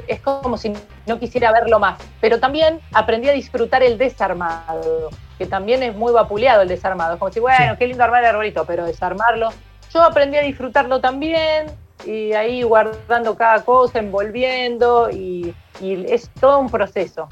es 0.08 0.20
como 0.20 0.56
si 0.56 0.72
no 1.06 1.18
quisiera 1.18 1.52
verlo 1.52 1.78
más. 1.78 1.98
Pero 2.20 2.40
también 2.40 2.80
aprendí 2.92 3.28
a 3.28 3.32
disfrutar 3.32 3.82
el 3.82 3.98
desarmado, 3.98 5.10
que 5.36 5.46
también 5.46 5.82
es 5.82 5.94
muy 5.94 6.12
vapuleado 6.12 6.62
el 6.62 6.68
desarmado. 6.68 7.14
Es 7.14 7.18
como 7.18 7.32
si, 7.32 7.40
bueno, 7.40 7.76
qué 7.78 7.86
lindo 7.86 8.02
armar 8.02 8.22
el 8.24 8.30
arbolito, 8.30 8.64
pero 8.64 8.84
desarmarlo. 8.84 9.50
Yo 9.92 10.02
aprendí 10.02 10.36
a 10.36 10.42
disfrutarlo 10.42 11.00
también 11.00 11.66
y 12.04 12.32
ahí 12.32 12.62
guardando 12.62 13.36
cada 13.36 13.64
cosa, 13.64 13.98
envolviendo 13.98 15.10
y, 15.10 15.54
es 15.80 16.28
todo 16.40 16.58
un 16.58 16.70
proceso. 16.70 17.28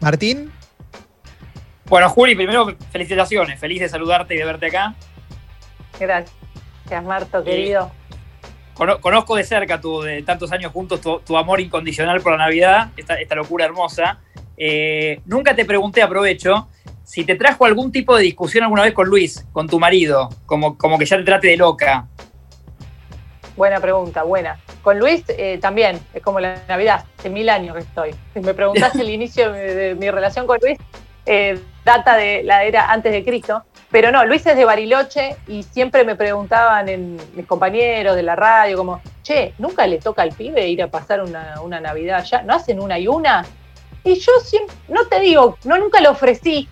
Martín. 0.00 0.52
Bueno, 1.84 2.08
Juli, 2.08 2.34
primero 2.34 2.74
felicitaciones, 2.90 3.60
feliz 3.60 3.80
de 3.80 3.88
saludarte 3.88 4.34
y 4.34 4.38
de 4.38 4.44
verte 4.44 4.66
acá. 4.66 4.94
Gracias, 6.00 6.34
Marto, 7.04 7.44
querido 7.44 7.90
conozco 8.74 9.36
de 9.36 9.44
cerca, 9.44 9.80
tu, 9.80 10.02
de 10.02 10.22
tantos 10.22 10.52
años 10.52 10.72
juntos, 10.72 11.00
tu, 11.00 11.36
amor 11.36 11.60
incondicional 11.60 12.20
por 12.20 12.32
la 12.32 12.38
Navidad, 12.38 12.90
esta, 12.96 13.34
locura 13.34 13.64
hermosa. 13.64 14.20
Eh, 14.56 15.20
nunca 15.26 15.54
te 15.54 15.64
pregunté, 15.64 16.02
aprovecho, 16.02 16.68
si 17.04 17.24
te 17.24 17.34
trajo 17.34 17.64
algún 17.64 17.92
tipo 17.92 18.16
de 18.16 18.24
discusión 18.24 18.64
alguna 18.64 18.82
vez 18.82 18.92
con 18.92 19.08
Luis, 19.08 19.46
con 19.52 19.68
tu 19.68 19.78
marido, 19.78 20.28
como, 20.46 20.76
como 20.78 20.98
que 20.98 21.04
ya 21.04 21.16
te 21.16 21.24
trate 21.24 21.48
de 21.48 21.56
loca. 21.56 22.06
Buena 23.56 23.80
pregunta, 23.80 24.22
buena. 24.22 24.58
Con 24.82 24.98
Luis 24.98 25.24
eh, 25.28 25.58
también, 25.60 26.00
es 26.14 26.22
como 26.22 26.40
la 26.40 26.62
Navidad, 26.68 27.04
hace 27.18 27.28
mil 27.28 27.48
años 27.50 27.74
que 27.76 27.82
estoy. 27.82 28.14
Si 28.32 28.40
me 28.40 28.54
preguntás 28.54 28.94
el 28.96 29.10
inicio 29.10 29.52
de, 29.52 29.74
de 29.74 29.94
mi 29.94 30.10
relación 30.10 30.46
con 30.46 30.58
Luis, 30.62 30.78
eh, 31.26 31.60
data 31.84 32.16
de 32.16 32.42
la 32.42 32.64
era 32.64 32.90
antes 32.90 33.12
de 33.12 33.24
Cristo. 33.24 33.64
Pero 33.92 34.10
no, 34.10 34.24
Luis 34.24 34.44
es 34.46 34.56
de 34.56 34.64
Bariloche 34.64 35.36
y 35.46 35.62
siempre 35.62 36.02
me 36.04 36.16
preguntaban 36.16 36.88
en 36.88 37.20
mis 37.34 37.46
compañeros 37.46 38.16
de 38.16 38.22
la 38.22 38.34
radio, 38.34 38.78
como, 38.78 39.02
che, 39.22 39.52
¿nunca 39.58 39.86
le 39.86 39.98
toca 39.98 40.22
al 40.22 40.30
pibe 40.32 40.66
ir 40.66 40.82
a 40.82 40.88
pasar 40.88 41.22
una, 41.22 41.60
una 41.62 41.78
Navidad 41.78 42.20
allá? 42.20 42.42
¿No 42.42 42.54
hacen 42.54 42.80
una 42.80 42.98
y 42.98 43.06
una? 43.06 43.44
Y 44.02 44.14
yo 44.14 44.32
siempre, 44.42 44.74
no 44.88 45.06
te 45.06 45.20
digo, 45.20 45.58
no 45.64 45.76
nunca 45.76 46.00
lo 46.00 46.10
ofrecí 46.10 46.68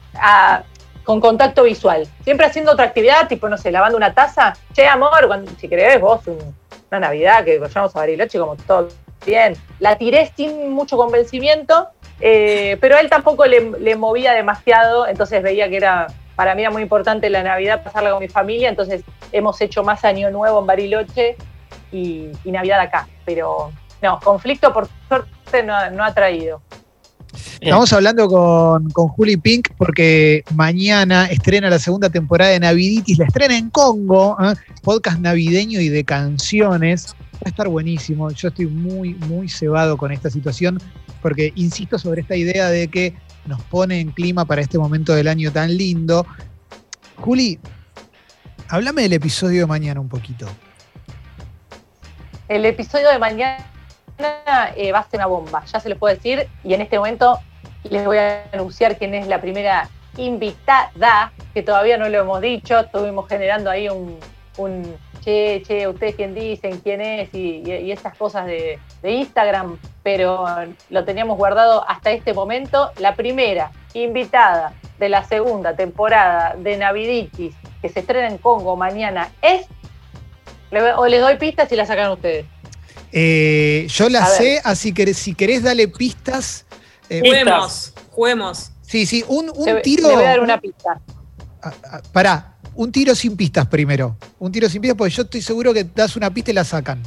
con 1.04 1.20
contacto 1.20 1.62
visual. 1.64 2.08
Siempre 2.24 2.46
haciendo 2.46 2.72
otra 2.72 2.86
actividad, 2.86 3.28
tipo, 3.28 3.48
no 3.50 3.58
sé, 3.58 3.70
lavando 3.70 3.98
una 3.98 4.14
taza. 4.14 4.54
Che, 4.72 4.86
amor, 4.86 5.26
cuando- 5.26 5.52
si 5.60 5.68
querés 5.68 6.00
vos 6.00 6.26
un- 6.26 6.54
una 6.90 7.00
Navidad 7.00 7.44
que 7.44 7.58
vayamos 7.58 7.94
a 7.94 7.98
Bariloche, 8.00 8.38
como 8.38 8.56
todo 8.56 8.88
bien. 9.26 9.54
La 9.78 9.96
tiré 9.96 10.32
sin 10.34 10.70
mucho 10.70 10.96
convencimiento, 10.96 11.88
eh, 12.20 12.78
pero 12.80 12.96
él 12.98 13.08
tampoco 13.10 13.44
le, 13.44 13.60
le 13.78 13.94
movía 13.96 14.32
demasiado, 14.32 15.06
entonces 15.06 15.42
veía 15.42 15.68
que 15.68 15.76
era, 15.76 16.06
para 16.40 16.54
mí 16.54 16.62
era 16.62 16.70
muy 16.70 16.80
importante 16.80 17.28
la 17.28 17.42
Navidad 17.42 17.84
pasarla 17.84 18.12
con 18.12 18.20
mi 18.20 18.28
familia, 18.28 18.70
entonces 18.70 19.02
hemos 19.30 19.60
hecho 19.60 19.84
más 19.84 20.06
Año 20.06 20.30
Nuevo 20.30 20.58
en 20.60 20.66
Bariloche 20.66 21.36
y, 21.92 22.28
y 22.46 22.50
Navidad 22.50 22.80
acá. 22.80 23.06
Pero 23.26 23.70
no, 24.00 24.18
conflicto 24.20 24.72
por 24.72 24.88
suerte 25.06 25.62
no, 25.62 25.74
ha- 25.76 25.90
no 25.90 26.02
ha 26.02 26.14
traído. 26.14 26.62
Estamos 27.60 27.92
hablando 27.92 28.26
con, 28.26 28.88
con 28.88 29.08
Juli 29.08 29.36
Pink 29.36 29.68
porque 29.76 30.42
mañana 30.54 31.26
estrena 31.26 31.68
la 31.68 31.78
segunda 31.78 32.08
temporada 32.08 32.52
de 32.52 32.60
Naviditis, 32.60 33.18
la 33.18 33.26
estrena 33.26 33.58
en 33.58 33.68
Congo, 33.68 34.38
¿eh? 34.42 34.54
podcast 34.82 35.18
navideño 35.18 35.78
y 35.78 35.90
de 35.90 36.04
canciones. 36.04 37.14
Va 37.34 37.42
a 37.44 37.48
estar 37.50 37.68
buenísimo. 37.68 38.30
Yo 38.30 38.48
estoy 38.48 38.64
muy, 38.66 39.12
muy 39.28 39.50
cebado 39.50 39.98
con 39.98 40.10
esta 40.10 40.30
situación 40.30 40.80
porque 41.20 41.52
insisto 41.54 41.98
sobre 41.98 42.22
esta 42.22 42.34
idea 42.34 42.70
de 42.70 42.88
que 42.88 43.12
nos 43.46 43.62
pone 43.62 44.00
en 44.00 44.10
clima 44.10 44.44
para 44.44 44.60
este 44.60 44.78
momento 44.78 45.14
del 45.14 45.28
año 45.28 45.52
tan 45.52 45.76
lindo. 45.76 46.26
Juli, 47.16 47.58
háblame 48.68 49.02
del 49.02 49.14
episodio 49.14 49.60
de 49.62 49.66
mañana 49.66 50.00
un 50.00 50.08
poquito. 50.08 50.46
El 52.48 52.64
episodio 52.64 53.08
de 53.10 53.18
mañana 53.18 53.64
eh, 54.76 54.92
va 54.92 55.00
a 55.00 55.08
ser 55.08 55.18
una 55.18 55.26
bomba, 55.26 55.64
ya 55.64 55.80
se 55.80 55.88
los 55.88 55.98
puedo 55.98 56.14
decir, 56.14 56.48
y 56.64 56.74
en 56.74 56.80
este 56.80 56.98
momento 56.98 57.38
les 57.84 58.04
voy 58.04 58.18
a 58.18 58.44
anunciar 58.52 58.98
quién 58.98 59.14
es 59.14 59.26
la 59.28 59.40
primera 59.40 59.88
invitada, 60.16 61.32
que 61.54 61.62
todavía 61.62 61.96
no 61.96 62.08
lo 62.08 62.18
hemos 62.20 62.40
dicho, 62.40 62.80
estuvimos 62.80 63.28
generando 63.28 63.70
ahí 63.70 63.88
un, 63.88 64.18
un 64.58 64.96
che, 65.20 65.62
che, 65.66 65.86
ustedes 65.86 66.16
quién 66.16 66.34
dicen, 66.34 66.80
quién 66.80 67.00
es, 67.00 67.32
y, 67.32 67.62
y- 67.64 67.92
esas 67.92 68.16
cosas 68.16 68.46
de 68.46 68.78
Instagram, 69.02 69.78
pero 70.02 70.44
lo 70.88 71.04
teníamos 71.04 71.36
guardado 71.36 71.88
hasta 71.88 72.10
este 72.10 72.32
momento. 72.34 72.90
La 72.98 73.14
primera 73.14 73.70
invitada 73.94 74.72
de 74.98 75.08
la 75.08 75.24
segunda 75.24 75.74
temporada 75.76 76.54
de 76.58 76.76
Naviditis, 76.76 77.54
que 77.82 77.88
se 77.88 78.00
estrena 78.00 78.28
en 78.28 78.38
Congo 78.38 78.76
mañana, 78.76 79.30
es... 79.42 79.66
O 80.96 81.06
les 81.06 81.20
doy 81.20 81.36
pistas 81.36 81.70
y 81.72 81.76
la 81.76 81.84
sacan 81.84 82.12
ustedes. 82.12 82.46
Eh, 83.12 83.86
yo 83.88 84.08
la 84.08 84.24
A 84.24 84.28
ver. 84.28 84.38
sé, 84.38 84.60
así 84.62 84.92
que 84.94 85.12
si 85.14 85.34
querés 85.34 85.64
dale 85.64 85.88
pistas. 85.88 86.64
eh, 87.08 87.20
Juguemos, 87.24 87.92
juguemos. 88.12 88.70
sí, 88.82 89.04
sí, 89.04 89.24
un, 89.26 89.50
tiro. 89.82 90.08
Le 90.08 90.14
voy 90.14 90.24
a 90.24 90.28
dar 90.28 90.40
una 90.40 90.60
pista. 90.60 91.00
Ah, 91.62 91.72
ah, 91.90 92.00
pará, 92.12 92.54
un 92.76 92.92
tiro 92.92 93.14
sin 93.16 93.36
pistas 93.36 93.66
primero. 93.66 94.16
Un 94.38 94.52
tiro 94.52 94.68
sin 94.68 94.80
pistas, 94.80 94.96
porque 94.96 95.12
yo 95.12 95.22
estoy 95.24 95.42
seguro 95.42 95.74
que 95.74 95.82
das 95.84 96.14
una 96.14 96.30
pista 96.32 96.52
y 96.52 96.54
la 96.54 96.62
sacan. 96.64 97.02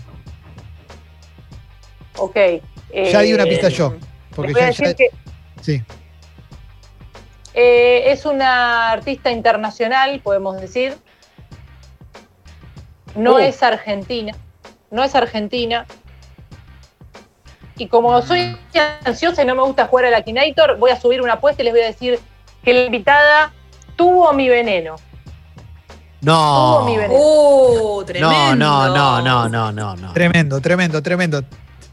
Ok. 2.17 2.35
Ya 2.93 3.19
di 3.21 3.33
una 3.33 3.43
eh, 3.43 3.47
pista 3.47 3.69
yo. 3.69 3.91
Les 3.93 4.35
Porque 4.35 4.51
voy 4.53 4.61
a 4.61 4.63
ya- 4.65 4.67
decir 4.67 4.85
ya- 4.87 4.93
que 4.95 5.09
sí. 5.61 5.83
eh, 7.53 8.03
es 8.11 8.25
una 8.25 8.91
artista 8.91 9.31
internacional, 9.31 10.19
podemos 10.21 10.59
decir. 10.59 10.95
No 13.15 13.35
Uh. 13.35 13.39
es 13.39 13.61
argentina. 13.61 14.33
No 14.91 15.03
es 15.03 15.13
argentina. 15.15 15.85
Y 17.77 17.87
como 17.87 18.21
soy 18.21 18.55
ansiosa 19.05 19.41
y 19.43 19.45
no 19.45 19.55
me 19.55 19.63
gusta 19.63 19.87
jugar 19.87 20.05
al 20.05 20.13
Akinator, 20.15 20.77
voy 20.77 20.91
a 20.91 20.99
subir 20.99 21.21
una 21.21 21.33
apuesta 21.33 21.61
y 21.61 21.65
les 21.65 21.73
voy 21.73 21.81
a 21.81 21.87
decir 21.87 22.19
que 22.63 22.73
la 22.73 22.81
invitada 22.81 23.51
tuvo 23.95 24.31
mi 24.33 24.47
veneno. 24.49 24.95
No. 26.21 26.77
Tuvo 26.79 26.85
mi 26.85 26.97
veneno. 26.97 27.19
Uh, 27.19 28.03
tremendo. 28.05 28.55
No, 28.55 28.55
no, 28.55 28.95
no, 28.95 29.21
no, 29.21 29.49
no, 29.49 29.71
no, 29.71 29.95
no. 29.95 30.13
Tremendo, 30.13 30.61
tremendo, 30.61 31.01
tremendo. 31.01 31.43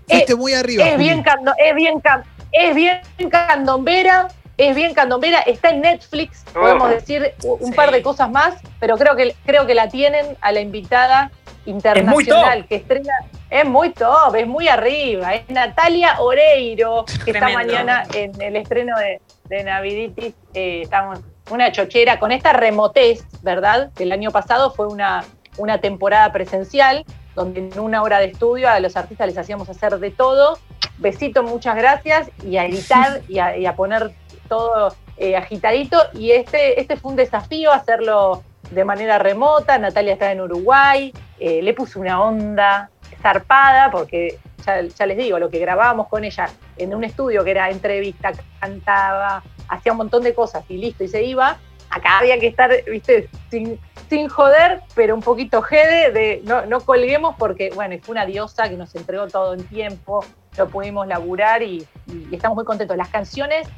Fuiste 0.08 0.34
muy 0.34 0.54
arriba. 0.54 0.84
Es 0.84 0.92
Juli. 0.92 1.04
bien, 1.04 1.22
cando- 1.22 1.52
es, 1.58 1.74
bien, 1.74 2.00
can- 2.00 2.24
es 2.52 2.74
bien 2.74 3.00
candombera, 3.30 4.28
es 4.56 4.74
bien 4.74 4.92
candombera, 4.94 5.40
está 5.40 5.70
en 5.70 5.80
Netflix, 5.82 6.44
podemos 6.52 6.84
Oh. 6.84 6.88
decir 6.88 7.34
un 7.44 7.66
Sí. 7.66 7.72
par 7.72 7.90
de 7.92 8.02
cosas 8.02 8.30
más, 8.30 8.54
pero 8.78 8.96
creo 8.98 9.16
que, 9.16 9.34
creo 9.46 9.66
que 9.66 9.74
la 9.74 9.88
tienen 9.88 10.36
a 10.40 10.52
la 10.52 10.60
invitada 10.60 11.30
internacional 11.66 12.66
que 12.66 12.76
estrena. 12.76 13.12
Es 13.48 13.64
muy 13.64 13.90
top, 13.90 14.34
es 14.36 14.46
muy 14.46 14.68
arriba. 14.68 15.34
Es 15.34 15.48
Natalia 15.50 16.20
Oreiro, 16.20 17.04
que 17.24 17.30
está 17.32 17.46
Tremendo. 17.46 17.58
mañana 17.58 18.04
en 18.14 18.40
el 18.40 18.56
estreno 18.56 18.96
de, 18.98 19.20
de 19.48 19.64
Naviditis. 19.64 20.34
Eh, 20.54 20.82
estamos 20.82 21.20
una 21.50 21.72
chochera 21.72 22.18
con 22.20 22.30
esta 22.32 22.52
remotez, 22.52 23.24
¿verdad? 23.42 23.90
Que 23.96 24.04
el 24.04 24.12
año 24.12 24.30
pasado 24.30 24.72
fue 24.72 24.86
una, 24.86 25.24
una 25.58 25.78
temporada 25.80 26.30
presencial, 26.32 27.04
donde 27.34 27.60
en 27.60 27.78
una 27.78 28.02
hora 28.02 28.18
de 28.18 28.26
estudio 28.26 28.68
a 28.68 28.80
los 28.80 28.96
artistas 28.96 29.26
les 29.26 29.38
hacíamos 29.38 29.68
hacer 29.68 29.98
de 29.98 30.10
todo. 30.10 30.58
Besito, 30.98 31.42
muchas 31.42 31.76
gracias, 31.76 32.30
y 32.44 32.56
a 32.56 32.66
editar 32.66 33.22
y 33.28 33.38
a, 33.38 33.56
y 33.56 33.66
a 33.66 33.74
poner 33.74 34.12
todo 34.48 34.94
eh, 35.16 35.36
agitadito. 35.36 35.98
Y 36.14 36.32
este, 36.32 36.80
este 36.80 36.96
fue 36.96 37.12
un 37.12 37.16
desafío 37.16 37.72
hacerlo 37.72 38.42
de 38.70 38.84
manera 38.84 39.18
remota. 39.18 39.78
Natalia 39.78 40.14
está 40.14 40.32
en 40.32 40.40
Uruguay, 40.40 41.12
eh, 41.38 41.62
le 41.62 41.74
puse 41.74 41.98
una 41.98 42.22
onda 42.22 42.90
zarpada, 43.22 43.90
porque 43.90 44.38
ya, 44.66 44.82
ya 44.82 45.06
les 45.06 45.16
digo, 45.16 45.38
lo 45.38 45.50
que 45.50 45.58
grabábamos 45.58 46.08
con 46.08 46.24
ella 46.24 46.48
en 46.76 46.94
un 46.94 47.04
estudio 47.04 47.44
que 47.44 47.50
era 47.50 47.70
entrevista, 47.70 48.32
cantaba, 48.60 49.42
hacía 49.68 49.92
un 49.92 49.98
montón 49.98 50.22
de 50.22 50.34
cosas 50.34 50.64
y 50.68 50.78
listo, 50.78 51.04
y 51.04 51.08
se 51.08 51.22
iba. 51.22 51.58
Acá 51.90 52.18
había 52.18 52.38
que 52.38 52.46
estar, 52.46 52.70
viste, 52.84 53.28
sin, 53.50 53.78
sin 54.10 54.28
joder, 54.28 54.82
pero 54.96 55.14
un 55.14 55.22
poquito 55.22 55.62
jede 55.62 56.10
de 56.10 56.42
no, 56.44 56.66
no 56.66 56.80
colguemos 56.80 57.36
porque, 57.38 57.70
bueno, 57.72 57.94
fue 58.02 58.12
una 58.12 58.26
diosa 58.26 58.68
que 58.68 58.76
nos 58.76 58.92
entregó 58.96 59.28
todo 59.28 59.54
en 59.54 59.62
tiempo, 59.68 60.24
lo 60.58 60.68
pudimos 60.68 61.06
laburar 61.06 61.62
y, 61.62 61.86
estamos 62.32 62.56
muy 62.56 62.64
contentos. 62.64 62.96
Las 62.96 63.08
canciones 63.08 63.68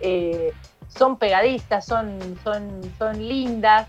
eh, 0.00 0.52
son 0.88 1.18
pegadizas, 1.18 1.84
son, 1.84 2.18
son, 2.42 2.80
son 2.98 3.18
lindas 3.28 3.86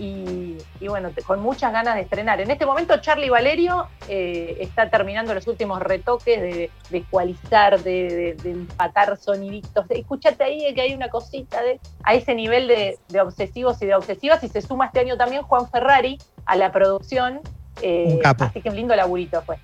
y, 0.00 0.56
y 0.80 0.88
bueno, 0.88 1.10
con 1.26 1.40
muchas 1.40 1.72
ganas 1.72 1.94
de 1.94 2.00
estrenar. 2.00 2.40
En 2.40 2.50
este 2.50 2.64
momento 2.64 2.96
Charlie 3.00 3.28
Valerio 3.28 3.86
eh, 4.08 4.56
está 4.60 4.88
terminando 4.88 5.34
los 5.34 5.46
últimos 5.46 5.80
retoques 5.80 6.40
de, 6.40 6.70
de 6.90 6.98
ecualizar, 6.98 7.82
de, 7.82 8.08
de- 8.08 8.34
de 8.42 8.50
empatar 8.50 9.16
soniditos. 9.18 9.86
De, 9.88 9.98
Escúchate 9.98 10.42
ahí 10.42 10.72
que 10.74 10.80
hay 10.80 10.94
una 10.94 11.08
cosita 11.10 11.62
de, 11.62 11.78
a 12.02 12.14
ese 12.14 12.34
nivel 12.34 12.66
de, 12.66 12.98
de 13.08 13.20
obsesivos 13.20 13.80
y 13.82 13.86
de 13.86 13.94
obsesivas 13.94 14.42
y 14.42 14.48
se 14.48 14.62
suma 14.62 14.86
este 14.86 15.00
año 15.00 15.16
también 15.16 15.42
Juan 15.42 15.68
Ferrari 15.70 16.18
a 16.46 16.56
la 16.56 16.72
producción. 16.72 17.40
eh. 17.82 18.18
Así 18.46 18.60
que 18.62 18.70
un 18.70 18.76
lindo 18.76 18.96
laburito 18.96 19.42
fue. 19.42 19.58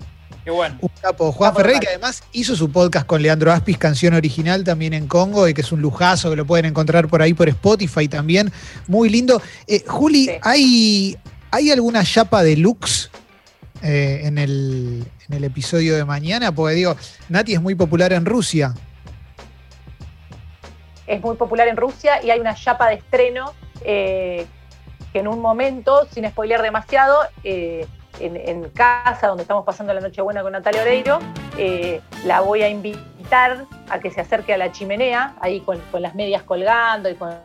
Qué 0.47 0.51
bueno. 0.51 0.77
Un 0.79 0.89
capo, 1.01 1.33
Juan 1.33 1.49
Capo 1.51 1.59
Ferrey, 1.61 1.77
que 1.81 1.89
además 1.89 2.23
hizo 2.31 2.55
su 2.55 2.71
podcast 2.71 3.05
con 3.05 3.21
Leandro 3.21 3.51
Aspis, 3.51 3.77
canción 3.77 4.13
original 4.13 4.63
también 4.63 4.93
en 4.93 5.05
Congo, 5.05 5.45
y 5.49 5.53
que 5.53 5.59
es 5.59 5.73
un 5.73 5.81
lujazo, 5.81 6.29
que 6.29 6.37
lo 6.37 6.45
pueden 6.45 6.63
encontrar 6.67 7.09
por 7.09 7.21
ahí 7.21 7.33
por 7.33 7.49
Spotify 7.49 8.07
también. 8.07 8.49
Muy 8.87 9.09
lindo. 9.09 9.41
Eh, 9.67 9.83
Juli, 9.85 10.27
Sí. 10.27 10.31
¿hay, 10.43 11.17
¿hay 11.51 11.69
alguna 11.71 12.01
chapa 12.05 12.43
de 12.43 12.55
Lux 12.55 13.11
eh, 13.83 14.21
en, 14.23 14.37
el, 14.37 15.03
en 15.27 15.33
el 15.35 15.43
episodio 15.43 15.97
de 15.97 16.05
mañana? 16.05 16.53
Porque 16.53 16.75
digo, 16.75 16.95
Nati 17.27 17.53
es 17.53 17.61
muy 17.61 17.75
popular 17.75 18.13
en 18.13 18.23
Rusia. 18.23 18.73
es 21.07 21.21
muy 21.21 21.35
popular 21.35 21.67
en 21.67 21.75
Rusia 21.75 22.23
y 22.23 22.29
hay 22.29 22.39
una 22.39 22.55
chapa 22.55 22.87
de 22.87 22.95
estreno 22.95 23.53
eh, 23.83 24.45
que 25.11 25.19
en 25.19 25.27
un 25.27 25.41
momento, 25.41 26.07
sin 26.13 26.25
spoilear 26.25 26.61
demasiado, 26.61 27.17
eh, 27.43 27.85
en, 28.19 28.69
casa, 28.69 29.27
donde 29.27 29.43
estamos 29.43 29.65
pasando 29.65 29.93
la 29.93 30.01
Nochebuena 30.01 30.41
con 30.41 30.51
Natalia 30.51 30.81
Oreiro, 30.81 31.19
eh, 31.57 32.01
la 32.25 32.41
voy 32.41 32.61
a 32.63 32.69
invitar 32.69 33.65
a 33.89 33.99
que 33.99 34.11
se 34.11 34.21
acerque 34.21 34.53
a 34.53 34.57
la 34.57 34.71
chimenea, 34.71 35.35
ahí 35.39 35.61
con, 35.61 35.79
las 35.99 36.15
medias 36.15 36.43
colgando 36.43 37.09
y 37.09 37.15
con 37.15 37.35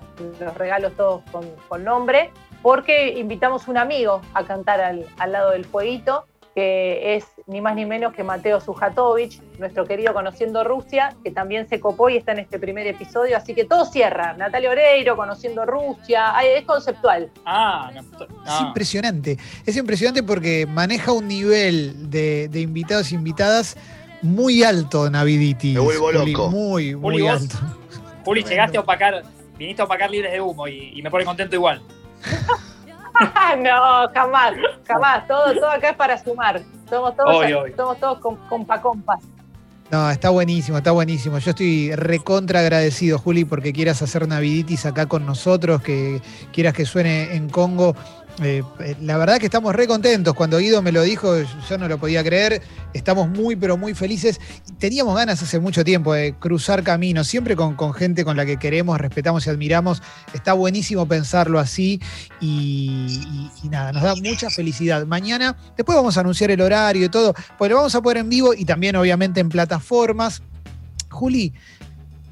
los 0.41 0.55
regalos 0.57 0.93
todos 0.97 1.23
con, 1.31 1.49
con 1.69 1.85
nombre, 1.85 2.31
porque 2.63 3.19
invitamos 3.19 3.69
un 3.69 3.79
amigo 3.79 4.21
a 4.35 4.45
cantar 4.45 4.81
al, 4.81 5.07
al 5.19 5.33
lado 5.33 5.51
del 5.51 5.65
fueguito 5.65 6.27
que 6.55 7.17
es 7.17 7.25
ni 7.47 7.61
más 7.61 7.75
ni 7.75 7.87
menos 7.87 8.13
que 8.15 8.23
Mateo 8.25 8.61
Sujatovic, 8.61 9.41
nuestro 9.59 9.87
querido 9.87 10.13
Conociendo 10.13 10.65
Rusia, 10.65 11.17
que 11.25 11.31
también 11.31 11.69
se 11.69 11.81
copó 11.81 12.11
y 12.11 12.17
está 12.19 12.33
en 12.33 12.41
este 12.41 12.59
primer 12.59 12.87
episodio, 12.87 13.37
así 13.37 13.55
que 13.55 13.65
todo 13.65 13.87
cierra. 13.87 14.35
Natalia 14.35 14.71
Oreiro, 14.71 15.17
Conociendo 15.17 15.65
Rusia, 15.65 16.37
ay, 16.37 16.49
es 16.59 16.65
conceptual. 16.65 17.31
Ah, 17.47 17.91
no, 17.95 18.01
Es 18.01 18.61
no. 18.61 18.67
impresionante. 18.69 19.39
Es 19.65 19.77
impresionante 19.77 20.23
porque 20.23 20.67
maneja 20.67 21.13
un 21.13 21.27
nivel 21.29 22.11
de, 22.11 22.49
de 22.49 22.61
invitados 22.61 23.13
e 23.13 23.15
invitadas 23.15 23.77
muy 24.21 24.63
alto, 24.63 25.09
Naviditi. 25.11 25.73
Me 25.75 25.81
vuelvo 25.81 26.13
loco. 26.13 26.51
Muy, 26.51 26.95
muy 26.95 27.15
Juli, 27.15 27.29
alto. 27.29 27.57
Juli, 28.25 28.45
llegaste 28.45 28.77
a 28.77 28.81
opacar, 28.83 29.23
viniste 29.59 29.83
a 29.83 29.87
opacar 29.87 30.11
libres 30.11 30.33
de 30.33 30.41
humo 30.41 30.69
y, 30.69 30.93
y 30.95 31.03
me 31.03 31.11
pone 31.11 31.25
contento 31.25 31.57
igual. 31.57 31.83
no, 33.59 34.09
jamás, 34.15 34.53
jamás. 34.87 35.27
Todo, 35.27 35.55
todo 35.55 35.71
acá 35.71 35.91
es 35.91 35.97
para 35.97 36.23
sumar. 36.23 36.61
Somos 36.89 37.17
todos, 37.17 37.37
Obvio, 37.37 37.63
obvio. 37.63 37.77
somos 37.77 37.99
todos 37.99 38.19
com- 38.19 38.37
compa 38.49 38.81
compas. 38.81 39.21
No, 39.91 40.09
está 40.11 40.31
buenísimo, 40.31 40.79
está 40.79 40.91
buenísimo. 40.91 41.39
Yo 41.39 41.51
estoy 41.51 41.95
recontra 41.95 42.61
agradecido, 42.61 43.19
Juli, 43.19 43.45
porque 43.45 43.75
quieras 43.75 44.01
hacer 44.01 44.27
Naviditis 44.27 44.87
acá 44.87 45.05
con 45.05 45.27
nosotros, 45.27 45.83
que 45.83 46.23
quieras 46.51 46.73
que 46.73 46.87
suene 46.87 47.35
en 47.35 47.51
Congo. 47.51 47.95
Eh, 48.41 48.63
eh, 48.81 48.97
la 49.01 49.19
verdad 49.19 49.39
que 49.39 49.47
estamos 49.47 49.75
re 49.75 49.87
contentos. 49.87 50.35
Cuando 50.35 50.59
Guido 50.59 50.81
me 50.81 50.91
lo 50.91 51.03
dijo, 51.03 51.37
yo 51.69 51.79
no 51.79 51.89
lo 51.89 51.99
podía 51.99 52.25
creer. 52.25 52.63
Estamos 52.95 53.29
muy, 53.29 53.57
pero 53.57 53.77
muy 53.77 53.95
felices. 53.95 54.41
Teníamos 54.79 55.15
ganas 55.15 55.43
hace 55.43 55.61
mucho 55.61 55.85
tiempo 55.85 56.15
de 56.15 56.35
cruzar 56.35 56.83
caminos, 56.83 57.27
siempre 57.27 57.57
con, 57.57 57.77
gente 57.95 58.25
con 58.25 58.37
la 58.37 58.47
que 58.47 58.57
queremos, 58.57 58.99
respetamos 58.99 59.47
y 59.47 59.51
admiramos. 59.51 60.03
Está 60.33 60.55
buenísimo 60.55 61.07
pensarlo 61.07 61.59
así 61.59 62.01
y 62.41 63.49
nada, 63.71 63.93
nos 63.93 64.03
da 64.03 64.15
mucha 64.17 64.51
felicidad. 64.51 65.07
Mañana, 65.07 65.57
después 65.77 65.97
vamos 65.97 66.17
a 66.17 66.21
anunciar 66.21 66.51
el 66.51 66.61
horario 66.61 67.07
y 67.07 67.09
todo, 67.09 67.35
pues 67.59 67.71
lo 67.71 67.77
vamos 67.77 67.95
a 67.95 68.03
poner 68.03 68.19
en 68.19 68.29
vivo 68.29 68.55
y 68.55 68.65
también 68.65 68.97
obviamente 68.97 69.41
en 69.41 69.49
plataformas. 69.49 70.43
Juli, 71.11 71.53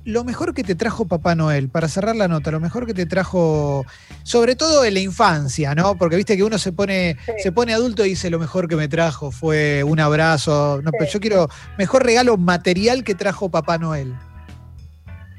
lo 0.04 0.24
mejor 0.24 0.54
que 0.54 0.64
te 0.64 0.74
trajo 0.74 1.06
Papá 1.06 1.34
Noel, 1.34 1.68
para 1.68 1.86
cerrar 1.86 2.16
la 2.16 2.26
nota, 2.26 2.50
lo 2.50 2.58
mejor 2.60 2.86
que 2.86 2.94
te 2.94 3.06
trajo, 3.06 3.84
sobre 4.22 4.56
todo 4.56 4.84
en 4.84 4.94
la 4.94 5.00
infancia, 5.00 5.74
¿no? 5.74 5.96
Porque 5.96 6.16
viste 6.16 6.36
que 6.36 6.42
uno 6.42 6.58
se 6.58 6.72
pone, 6.72 7.16
Sí. 7.26 7.32
se 7.42 7.52
pone 7.52 7.74
adulto 7.74 8.04
y 8.04 8.10
dice 8.10 8.30
lo 8.30 8.38
mejor 8.38 8.66
que 8.66 8.76
me 8.76 8.88
trajo 8.88 9.30
fue 9.30 9.84
un 9.84 10.00
abrazo. 10.00 10.80
No, 10.82 10.90
pero 10.92 11.04
yo 11.10 11.20
quiero 11.20 11.48
mejor 11.78 12.04
regalo 12.04 12.36
material 12.38 13.04
que 13.04 13.14
trajo 13.14 13.50
Papá 13.50 13.76
Noel. 13.78 14.14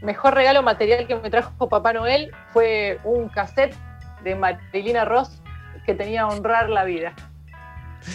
Mejor 0.04 0.34
regalo 0.36 0.62
material 0.64 1.06
que 1.08 1.16
me 1.16 1.30
trajo 1.30 1.68
Papá 1.70 1.94
Noel 1.94 2.32
fue 2.54 3.00
un 3.04 3.30
cassette 3.30 3.76
de 4.24 4.36
Marilina 4.36 5.06
Ross 5.06 5.42
que 5.86 5.94
tenía 5.96 6.28
honrar 6.28 6.70
la 6.70 6.84
vida. 6.84 7.14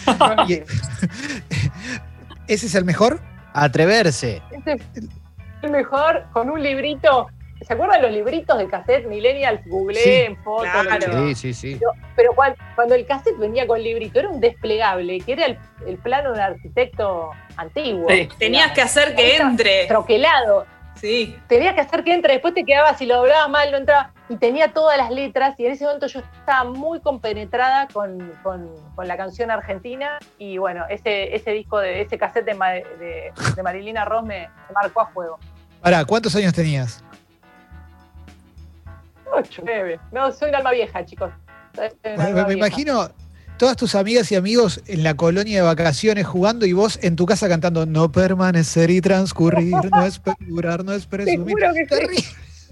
¿Ese 2.47 2.67
es 2.67 2.75
el 2.75 2.85
mejor? 2.85 3.21
Atreverse. 3.53 4.41
Este 4.51 4.77
mejor 5.69 6.25
con 6.33 6.49
un 6.49 6.61
librito. 6.61 7.27
¿Se 7.61 7.73
acuerdan 7.73 8.03
los 8.03 8.11
libritos 8.11 8.55
de 8.57 8.67
cassette 8.67 9.07
Millennials? 9.07 9.61
Googleé 9.65 10.03
Sí, 10.03 10.11
en 10.27 10.37
fotos. 10.43 10.69
claro. 10.69 11.27
Sí, 11.27 11.35
sí, 11.35 11.53
sí. 11.53 11.79
Pero 12.15 12.33
cuan- 12.33 12.55
cuando, 12.75 12.93
el 12.93 13.05
cassette 13.07 13.37
venía 13.39 13.65
con 13.65 13.81
librito, 13.81 14.19
era 14.19 14.29
un 14.29 14.39
desplegable, 14.39 15.19
que 15.21 15.33
era 15.33 15.47
el, 15.47 15.57
el 15.87 15.97
plano 15.97 16.29
de 16.33 16.35
un 16.37 16.43
arquitecto 16.43 17.31
antiguo. 17.55 18.07
Sí. 18.09 18.29
Tenías 18.37 18.71
que 18.73 18.81
hacer 18.83 19.15
que 19.15 19.37
entre. 19.37 19.87
Troquelado. 19.87 20.65
Sí. 20.95 21.35
Tenías 21.47 21.73
que 21.75 21.81
hacer 21.81 22.03
que 22.03 22.13
entre, 22.13 22.33
después 22.33 22.53
te 22.53 22.63
quedabas, 22.63 22.97
si 22.97 23.05
lo 23.07 23.17
doblabas 23.17 23.49
mal, 23.49 23.71
no 23.71 23.77
entraba. 23.77 24.11
Y 24.29 24.35
tenía 24.37 24.73
todas 24.73 24.97
las 24.97 25.09
letras, 25.09 25.59
y 25.59 25.65
en 25.65 25.71
ese 25.71 25.85
momento 25.85 26.05
yo 26.07 26.19
estaba 26.19 26.63
muy 26.69 26.99
compenetrada 27.01 27.87
con, 27.91 28.33
con- 28.43 28.69
con 28.95 29.07
la 29.07 29.17
canción 29.17 29.49
argentina. 29.49 30.19
Y 30.37 30.59
bueno, 30.59 30.85
ese, 30.89 31.35
ese 31.35 31.51
disco, 31.51 31.79
de 31.79 32.01
ese 32.01 32.17
cassette 32.19 32.45
de, 32.45 32.53
de- 32.99 33.31
de 33.55 33.63
Marilina 33.63 34.05
Ross 34.05 34.23
me, 34.23 34.41
me 34.47 34.73
marcó 34.75 35.01
a 35.01 35.07
fuego. 35.07 35.39
Pará, 35.87 36.03
¿cuántos 36.03 36.35
años 36.35 36.51
tenías? 36.51 37.01
Ocho, 39.31 39.61
nueve. 39.63 39.97
No, 40.11 40.29
soy 40.33 40.49
una 40.49 40.57
alma 40.57 40.71
vieja, 40.71 41.05
chicos. 41.05 41.31
Me, 41.77 42.11
alma 42.11 42.25
me 42.25 42.33
vieja. 42.33 42.53
imagino 42.67 43.09
todas 43.57 43.77
tus 43.77 43.95
amigas 43.95 44.29
y 44.33 44.35
amigos 44.35 44.83
en 44.87 45.03
la 45.03 45.13
colonia 45.13 45.59
de 45.59 45.65
vacaciones 45.65 46.27
jugando 46.27 46.65
y 46.65 46.73
vos 46.73 46.99
en 47.03 47.15
tu 47.15 47.25
casa 47.25 47.47
cantando 47.47 47.85
No 47.85 48.11
permanecer 48.11 48.89
y 48.89 48.99
transcurrir, 48.99 49.75
no 49.89 50.05
es 50.05 50.19
perdurar, 50.19 50.83
no 50.83 50.91
es 50.91 51.05
presumir. 51.07 51.55
juro 51.57 51.73
que 51.73 51.85
sí. 51.85 51.87
terrible, 51.87 52.27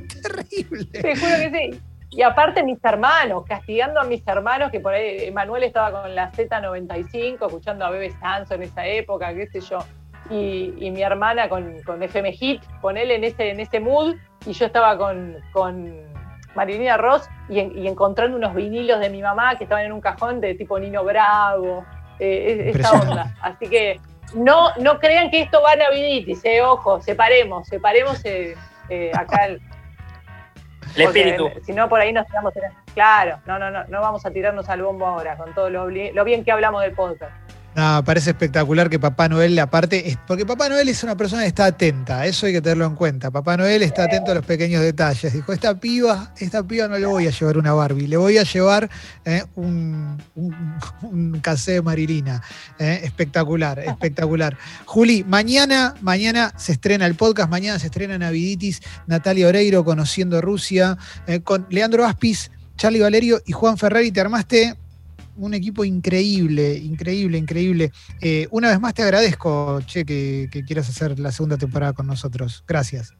terrible. 0.21 0.85
Te 0.87 1.15
juro 1.15 1.35
que 1.37 1.71
sí. 1.71 1.81
Y 2.09 2.21
aparte 2.21 2.63
mis 2.63 2.83
hermanos, 2.83 3.45
castigando 3.47 4.01
a 4.01 4.03
mis 4.03 4.27
hermanos, 4.27 4.71
que 4.71 4.81
por 4.81 4.93
ahí 4.93 5.31
Manuel 5.31 5.63
estaba 5.63 6.01
con 6.01 6.13
la 6.13 6.33
Z95, 6.33 7.45
escuchando 7.45 7.85
a 7.85 7.91
Bebe 7.91 8.13
Sanso 8.19 8.55
en 8.55 8.63
esa 8.63 8.85
época, 8.85 9.33
qué 9.33 9.47
sé 9.47 9.61
yo. 9.61 9.79
Y, 10.29 10.73
y 10.77 10.91
mi 10.91 11.03
hermana 11.03 11.47
con, 11.49 11.81
con 11.83 12.01
FM 12.01 12.31
Hit, 12.33 12.63
con 12.81 12.97
él 12.97 13.11
en 13.11 13.23
ese, 13.23 13.49
en 13.51 13.59
ese 13.59 13.79
mood, 13.79 14.15
y 14.45 14.53
yo 14.53 14.65
estaba 14.65 14.97
con, 14.97 15.35
con 15.51 15.93
Marilina 16.55 16.97
Ross 16.97 17.29
y, 17.49 17.59
en- 17.59 17.77
y 17.77 17.87
encontrando 17.87 18.35
unos 18.37 18.55
vinilos 18.55 18.99
de 18.99 19.09
mi 19.09 19.21
mamá 19.21 19.55
que 19.57 19.65
estaban 19.65 19.85
en 19.85 19.91
un 19.91 20.01
cajón 20.01 20.41
de 20.41 20.55
tipo 20.55 20.79
Nino 20.79 21.03
Bravo, 21.03 21.85
eh, 22.19 22.69
es- 22.69 22.75
esta 22.77 22.91
onda. 22.93 23.35
Así 23.41 23.67
que 23.67 23.99
no, 24.33 24.69
no 24.79 24.99
crean 24.99 25.29
que 25.29 25.41
esto 25.41 25.61
va 25.61 25.73
a 25.73 25.75
Naviditis, 25.75 26.43
eh, 26.43 26.61
ojo, 26.63 26.99
separemos, 27.01 27.67
separemos 27.67 28.23
eh, 28.25 28.55
eh, 28.89 29.11
acá 29.13 29.45
el, 29.45 29.61
espíritu. 30.95 31.49
Si 31.65 31.73
no, 31.73 31.87
por 31.89 31.99
ahí 31.99 32.13
nos 32.13 32.25
tiramos. 32.27 32.55
en- 32.55 32.63
Claro, 32.93 33.39
no, 33.45 33.59
no, 33.59 33.69
no, 33.69 33.83
no 33.85 34.01
vamos 34.01 34.25
a 34.25 34.31
tirarnos 34.31 34.69
al 34.69 34.81
bombo 34.81 35.05
ahora 35.05 35.35
con 35.35 35.53
todo 35.53 35.69
lo, 35.69 35.89
lo 35.89 36.23
bien 36.23 36.43
que 36.45 36.51
hablamos 36.51 36.81
del 36.81 36.93
podcast. 36.93 37.33
No, 37.75 38.01
parece 38.05 38.29
espectacular 38.29 38.89
que 38.89 38.99
Papá 38.99 39.27
Noel, 39.27 39.59
aparte, 39.59 40.07
es- 40.09 40.17
porque 40.25 40.45
Papá 40.45 40.69
Noel 40.69 40.87
es 40.87 41.03
una 41.03 41.17
persona 41.17 41.41
que 41.41 41.49
está 41.49 41.65
atenta, 41.65 42.25
eso 42.25 42.45
hay 42.45 42.53
que 42.53 42.61
tenerlo 42.61 42.85
en 42.85 42.95
cuenta. 42.95 43.31
Papá 43.31 43.57
Noel 43.57 43.83
está 43.83 44.05
atento 44.05 44.31
a 44.31 44.35
los 44.35 44.45
pequeños 44.45 44.81
detalles. 44.81 45.33
Dijo, 45.33 45.51
esta 45.51 45.77
piba, 45.77 46.33
esta 46.37 46.63
piba 46.63 46.87
no 46.87 46.97
le 46.97 47.05
voy 47.05 47.27
a 47.27 47.31
llevar 47.31 47.57
una 47.57 47.73
Barbie, 47.73 48.07
le 48.07 48.15
voy 48.15 48.37
a 48.37 48.43
llevar 48.43 48.89
eh, 49.25 49.43
un, 49.55 50.21
un, 50.35 51.39
casé 51.41 51.73
de 51.73 51.81
Marilina. 51.81 52.41
Eh, 52.79 53.01
espectacular, 53.03 53.79
espectacular. 53.79 54.57
Juli, 54.85 55.25
mañana, 55.25 55.95
mañana 55.99 56.53
se 56.57 56.71
estrena 56.71 57.05
el 57.05 57.15
podcast, 57.15 57.49
mañana 57.49 57.77
se 57.77 57.87
estrena 57.87 58.17
Naviditis, 58.17 58.81
Natalia 59.07 59.49
Oreiro, 59.49 59.83
Conociendo 59.83 60.39
Rusia, 60.39 60.97
eh, 61.27 61.41
con 61.41 61.67
Leandro 61.69 62.05
Aspis, 62.05 62.51
Charlie 62.77 63.01
Valerio 63.01 63.41
y 63.45 63.51
Juan 63.51 63.77
Ferrari. 63.77 64.11
Te 64.11 64.21
armaste 64.21 64.75
un 65.37 65.53
equipo 65.53 65.83
increíble, 65.83 66.75
increíble, 66.77 67.37
increíble. 67.37 67.91
Eh, 68.21 68.47
una 68.51 68.69
vez 68.69 68.79
más 68.79 68.93
te 68.93 69.03
agradezco, 69.03 69.81
Che, 69.85 70.05
que, 70.05 70.47
que 70.51 70.63
quieras 70.63 70.89
hacer 70.89 71.19
la 71.19 71.31
segunda 71.31 71.57
temporada 71.57 71.93
con 71.93 72.07
nosotros. 72.07 72.63
Gracias. 72.67 73.13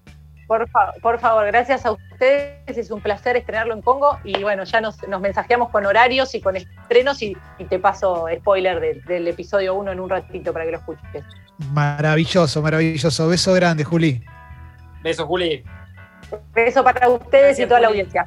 Por, 0.47 0.69
fa- 0.69 0.93
por 1.01 1.19
favor, 1.19 1.45
gracias 1.47 1.85
a 1.87 1.91
ustedes, 1.91 2.77
es 2.77 2.91
un 2.91 3.01
placer 3.01 3.35
estrenarlo 3.35 3.73
en 3.73 3.81
Congo 3.81 4.19
y 4.23 4.43
bueno, 4.43 4.63
ya 4.63 4.79
nos, 4.79 4.95
nos 5.07 5.19
mensajeamos 5.19 5.69
con 5.69 5.87
horarios 5.87 6.35
y 6.35 6.41
con 6.41 6.55
estrenos 6.55 7.19
y, 7.23 7.35
y 7.57 7.63
te 7.65 7.79
paso 7.79 8.27
spoiler 8.37 8.79
del- 8.79 9.01
del 9.05 9.27
episodio 9.27 9.73
1 9.73 9.91
en 9.93 9.99
un 9.99 10.07
ratito 10.09 10.53
para 10.53 10.65
que 10.65 10.71
lo 10.71 10.77
escuches. 10.77 11.23
Maravilloso, 11.71 12.61
maravilloso. 12.61 13.27
Beso 13.27 13.53
grande, 13.53 13.83
Juli. 13.83 14.23
Besos, 15.03 15.25
Juli. 15.25 15.63
Beso 16.53 16.83
para 16.83 17.09
ustedes 17.09 17.31
Gracias, 17.57 17.65
y 17.65 17.67
toda 17.67 17.79
la 17.81 17.87
audiencia. 17.87 18.25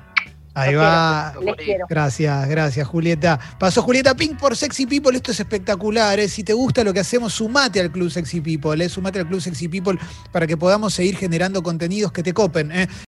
Ahí 0.58 0.74
Los 0.74 0.82
va. 0.82 1.32
quiero, 1.36 1.46
les 1.46 1.64
quiero. 1.64 1.86
Gracias, 1.88 2.48
gracias, 2.48 2.86
Julieta. 2.88 3.38
Pasó 3.58 3.82
Julieta 3.82 4.14
Pink 4.14 4.38
por 4.38 4.56
Sexy 4.56 4.86
People. 4.86 5.16
Esto 5.16 5.30
es 5.30 5.40
espectacular. 5.40 6.18
¿eh? 6.18 6.28
Si 6.28 6.42
te 6.42 6.52
gusta 6.52 6.82
lo 6.82 6.92
que 6.92 7.00
hacemos, 7.00 7.34
sumate 7.34 7.80
al 7.80 7.92
Club 7.92 8.10
Sexy 8.10 8.40
People. 8.40 8.84
¿eh? 8.84 8.88
Sumate 8.88 9.20
al 9.20 9.28
Club 9.28 9.40
Sexy 9.40 9.68
People 9.68 9.98
para 10.32 10.46
que 10.46 10.56
podamos 10.56 10.94
seguir 10.94 11.16
generando 11.16 11.62
contenidos 11.62 12.10
que 12.10 12.22
te 12.22 12.32
copen. 12.32 12.72
¿eh? 12.72 12.88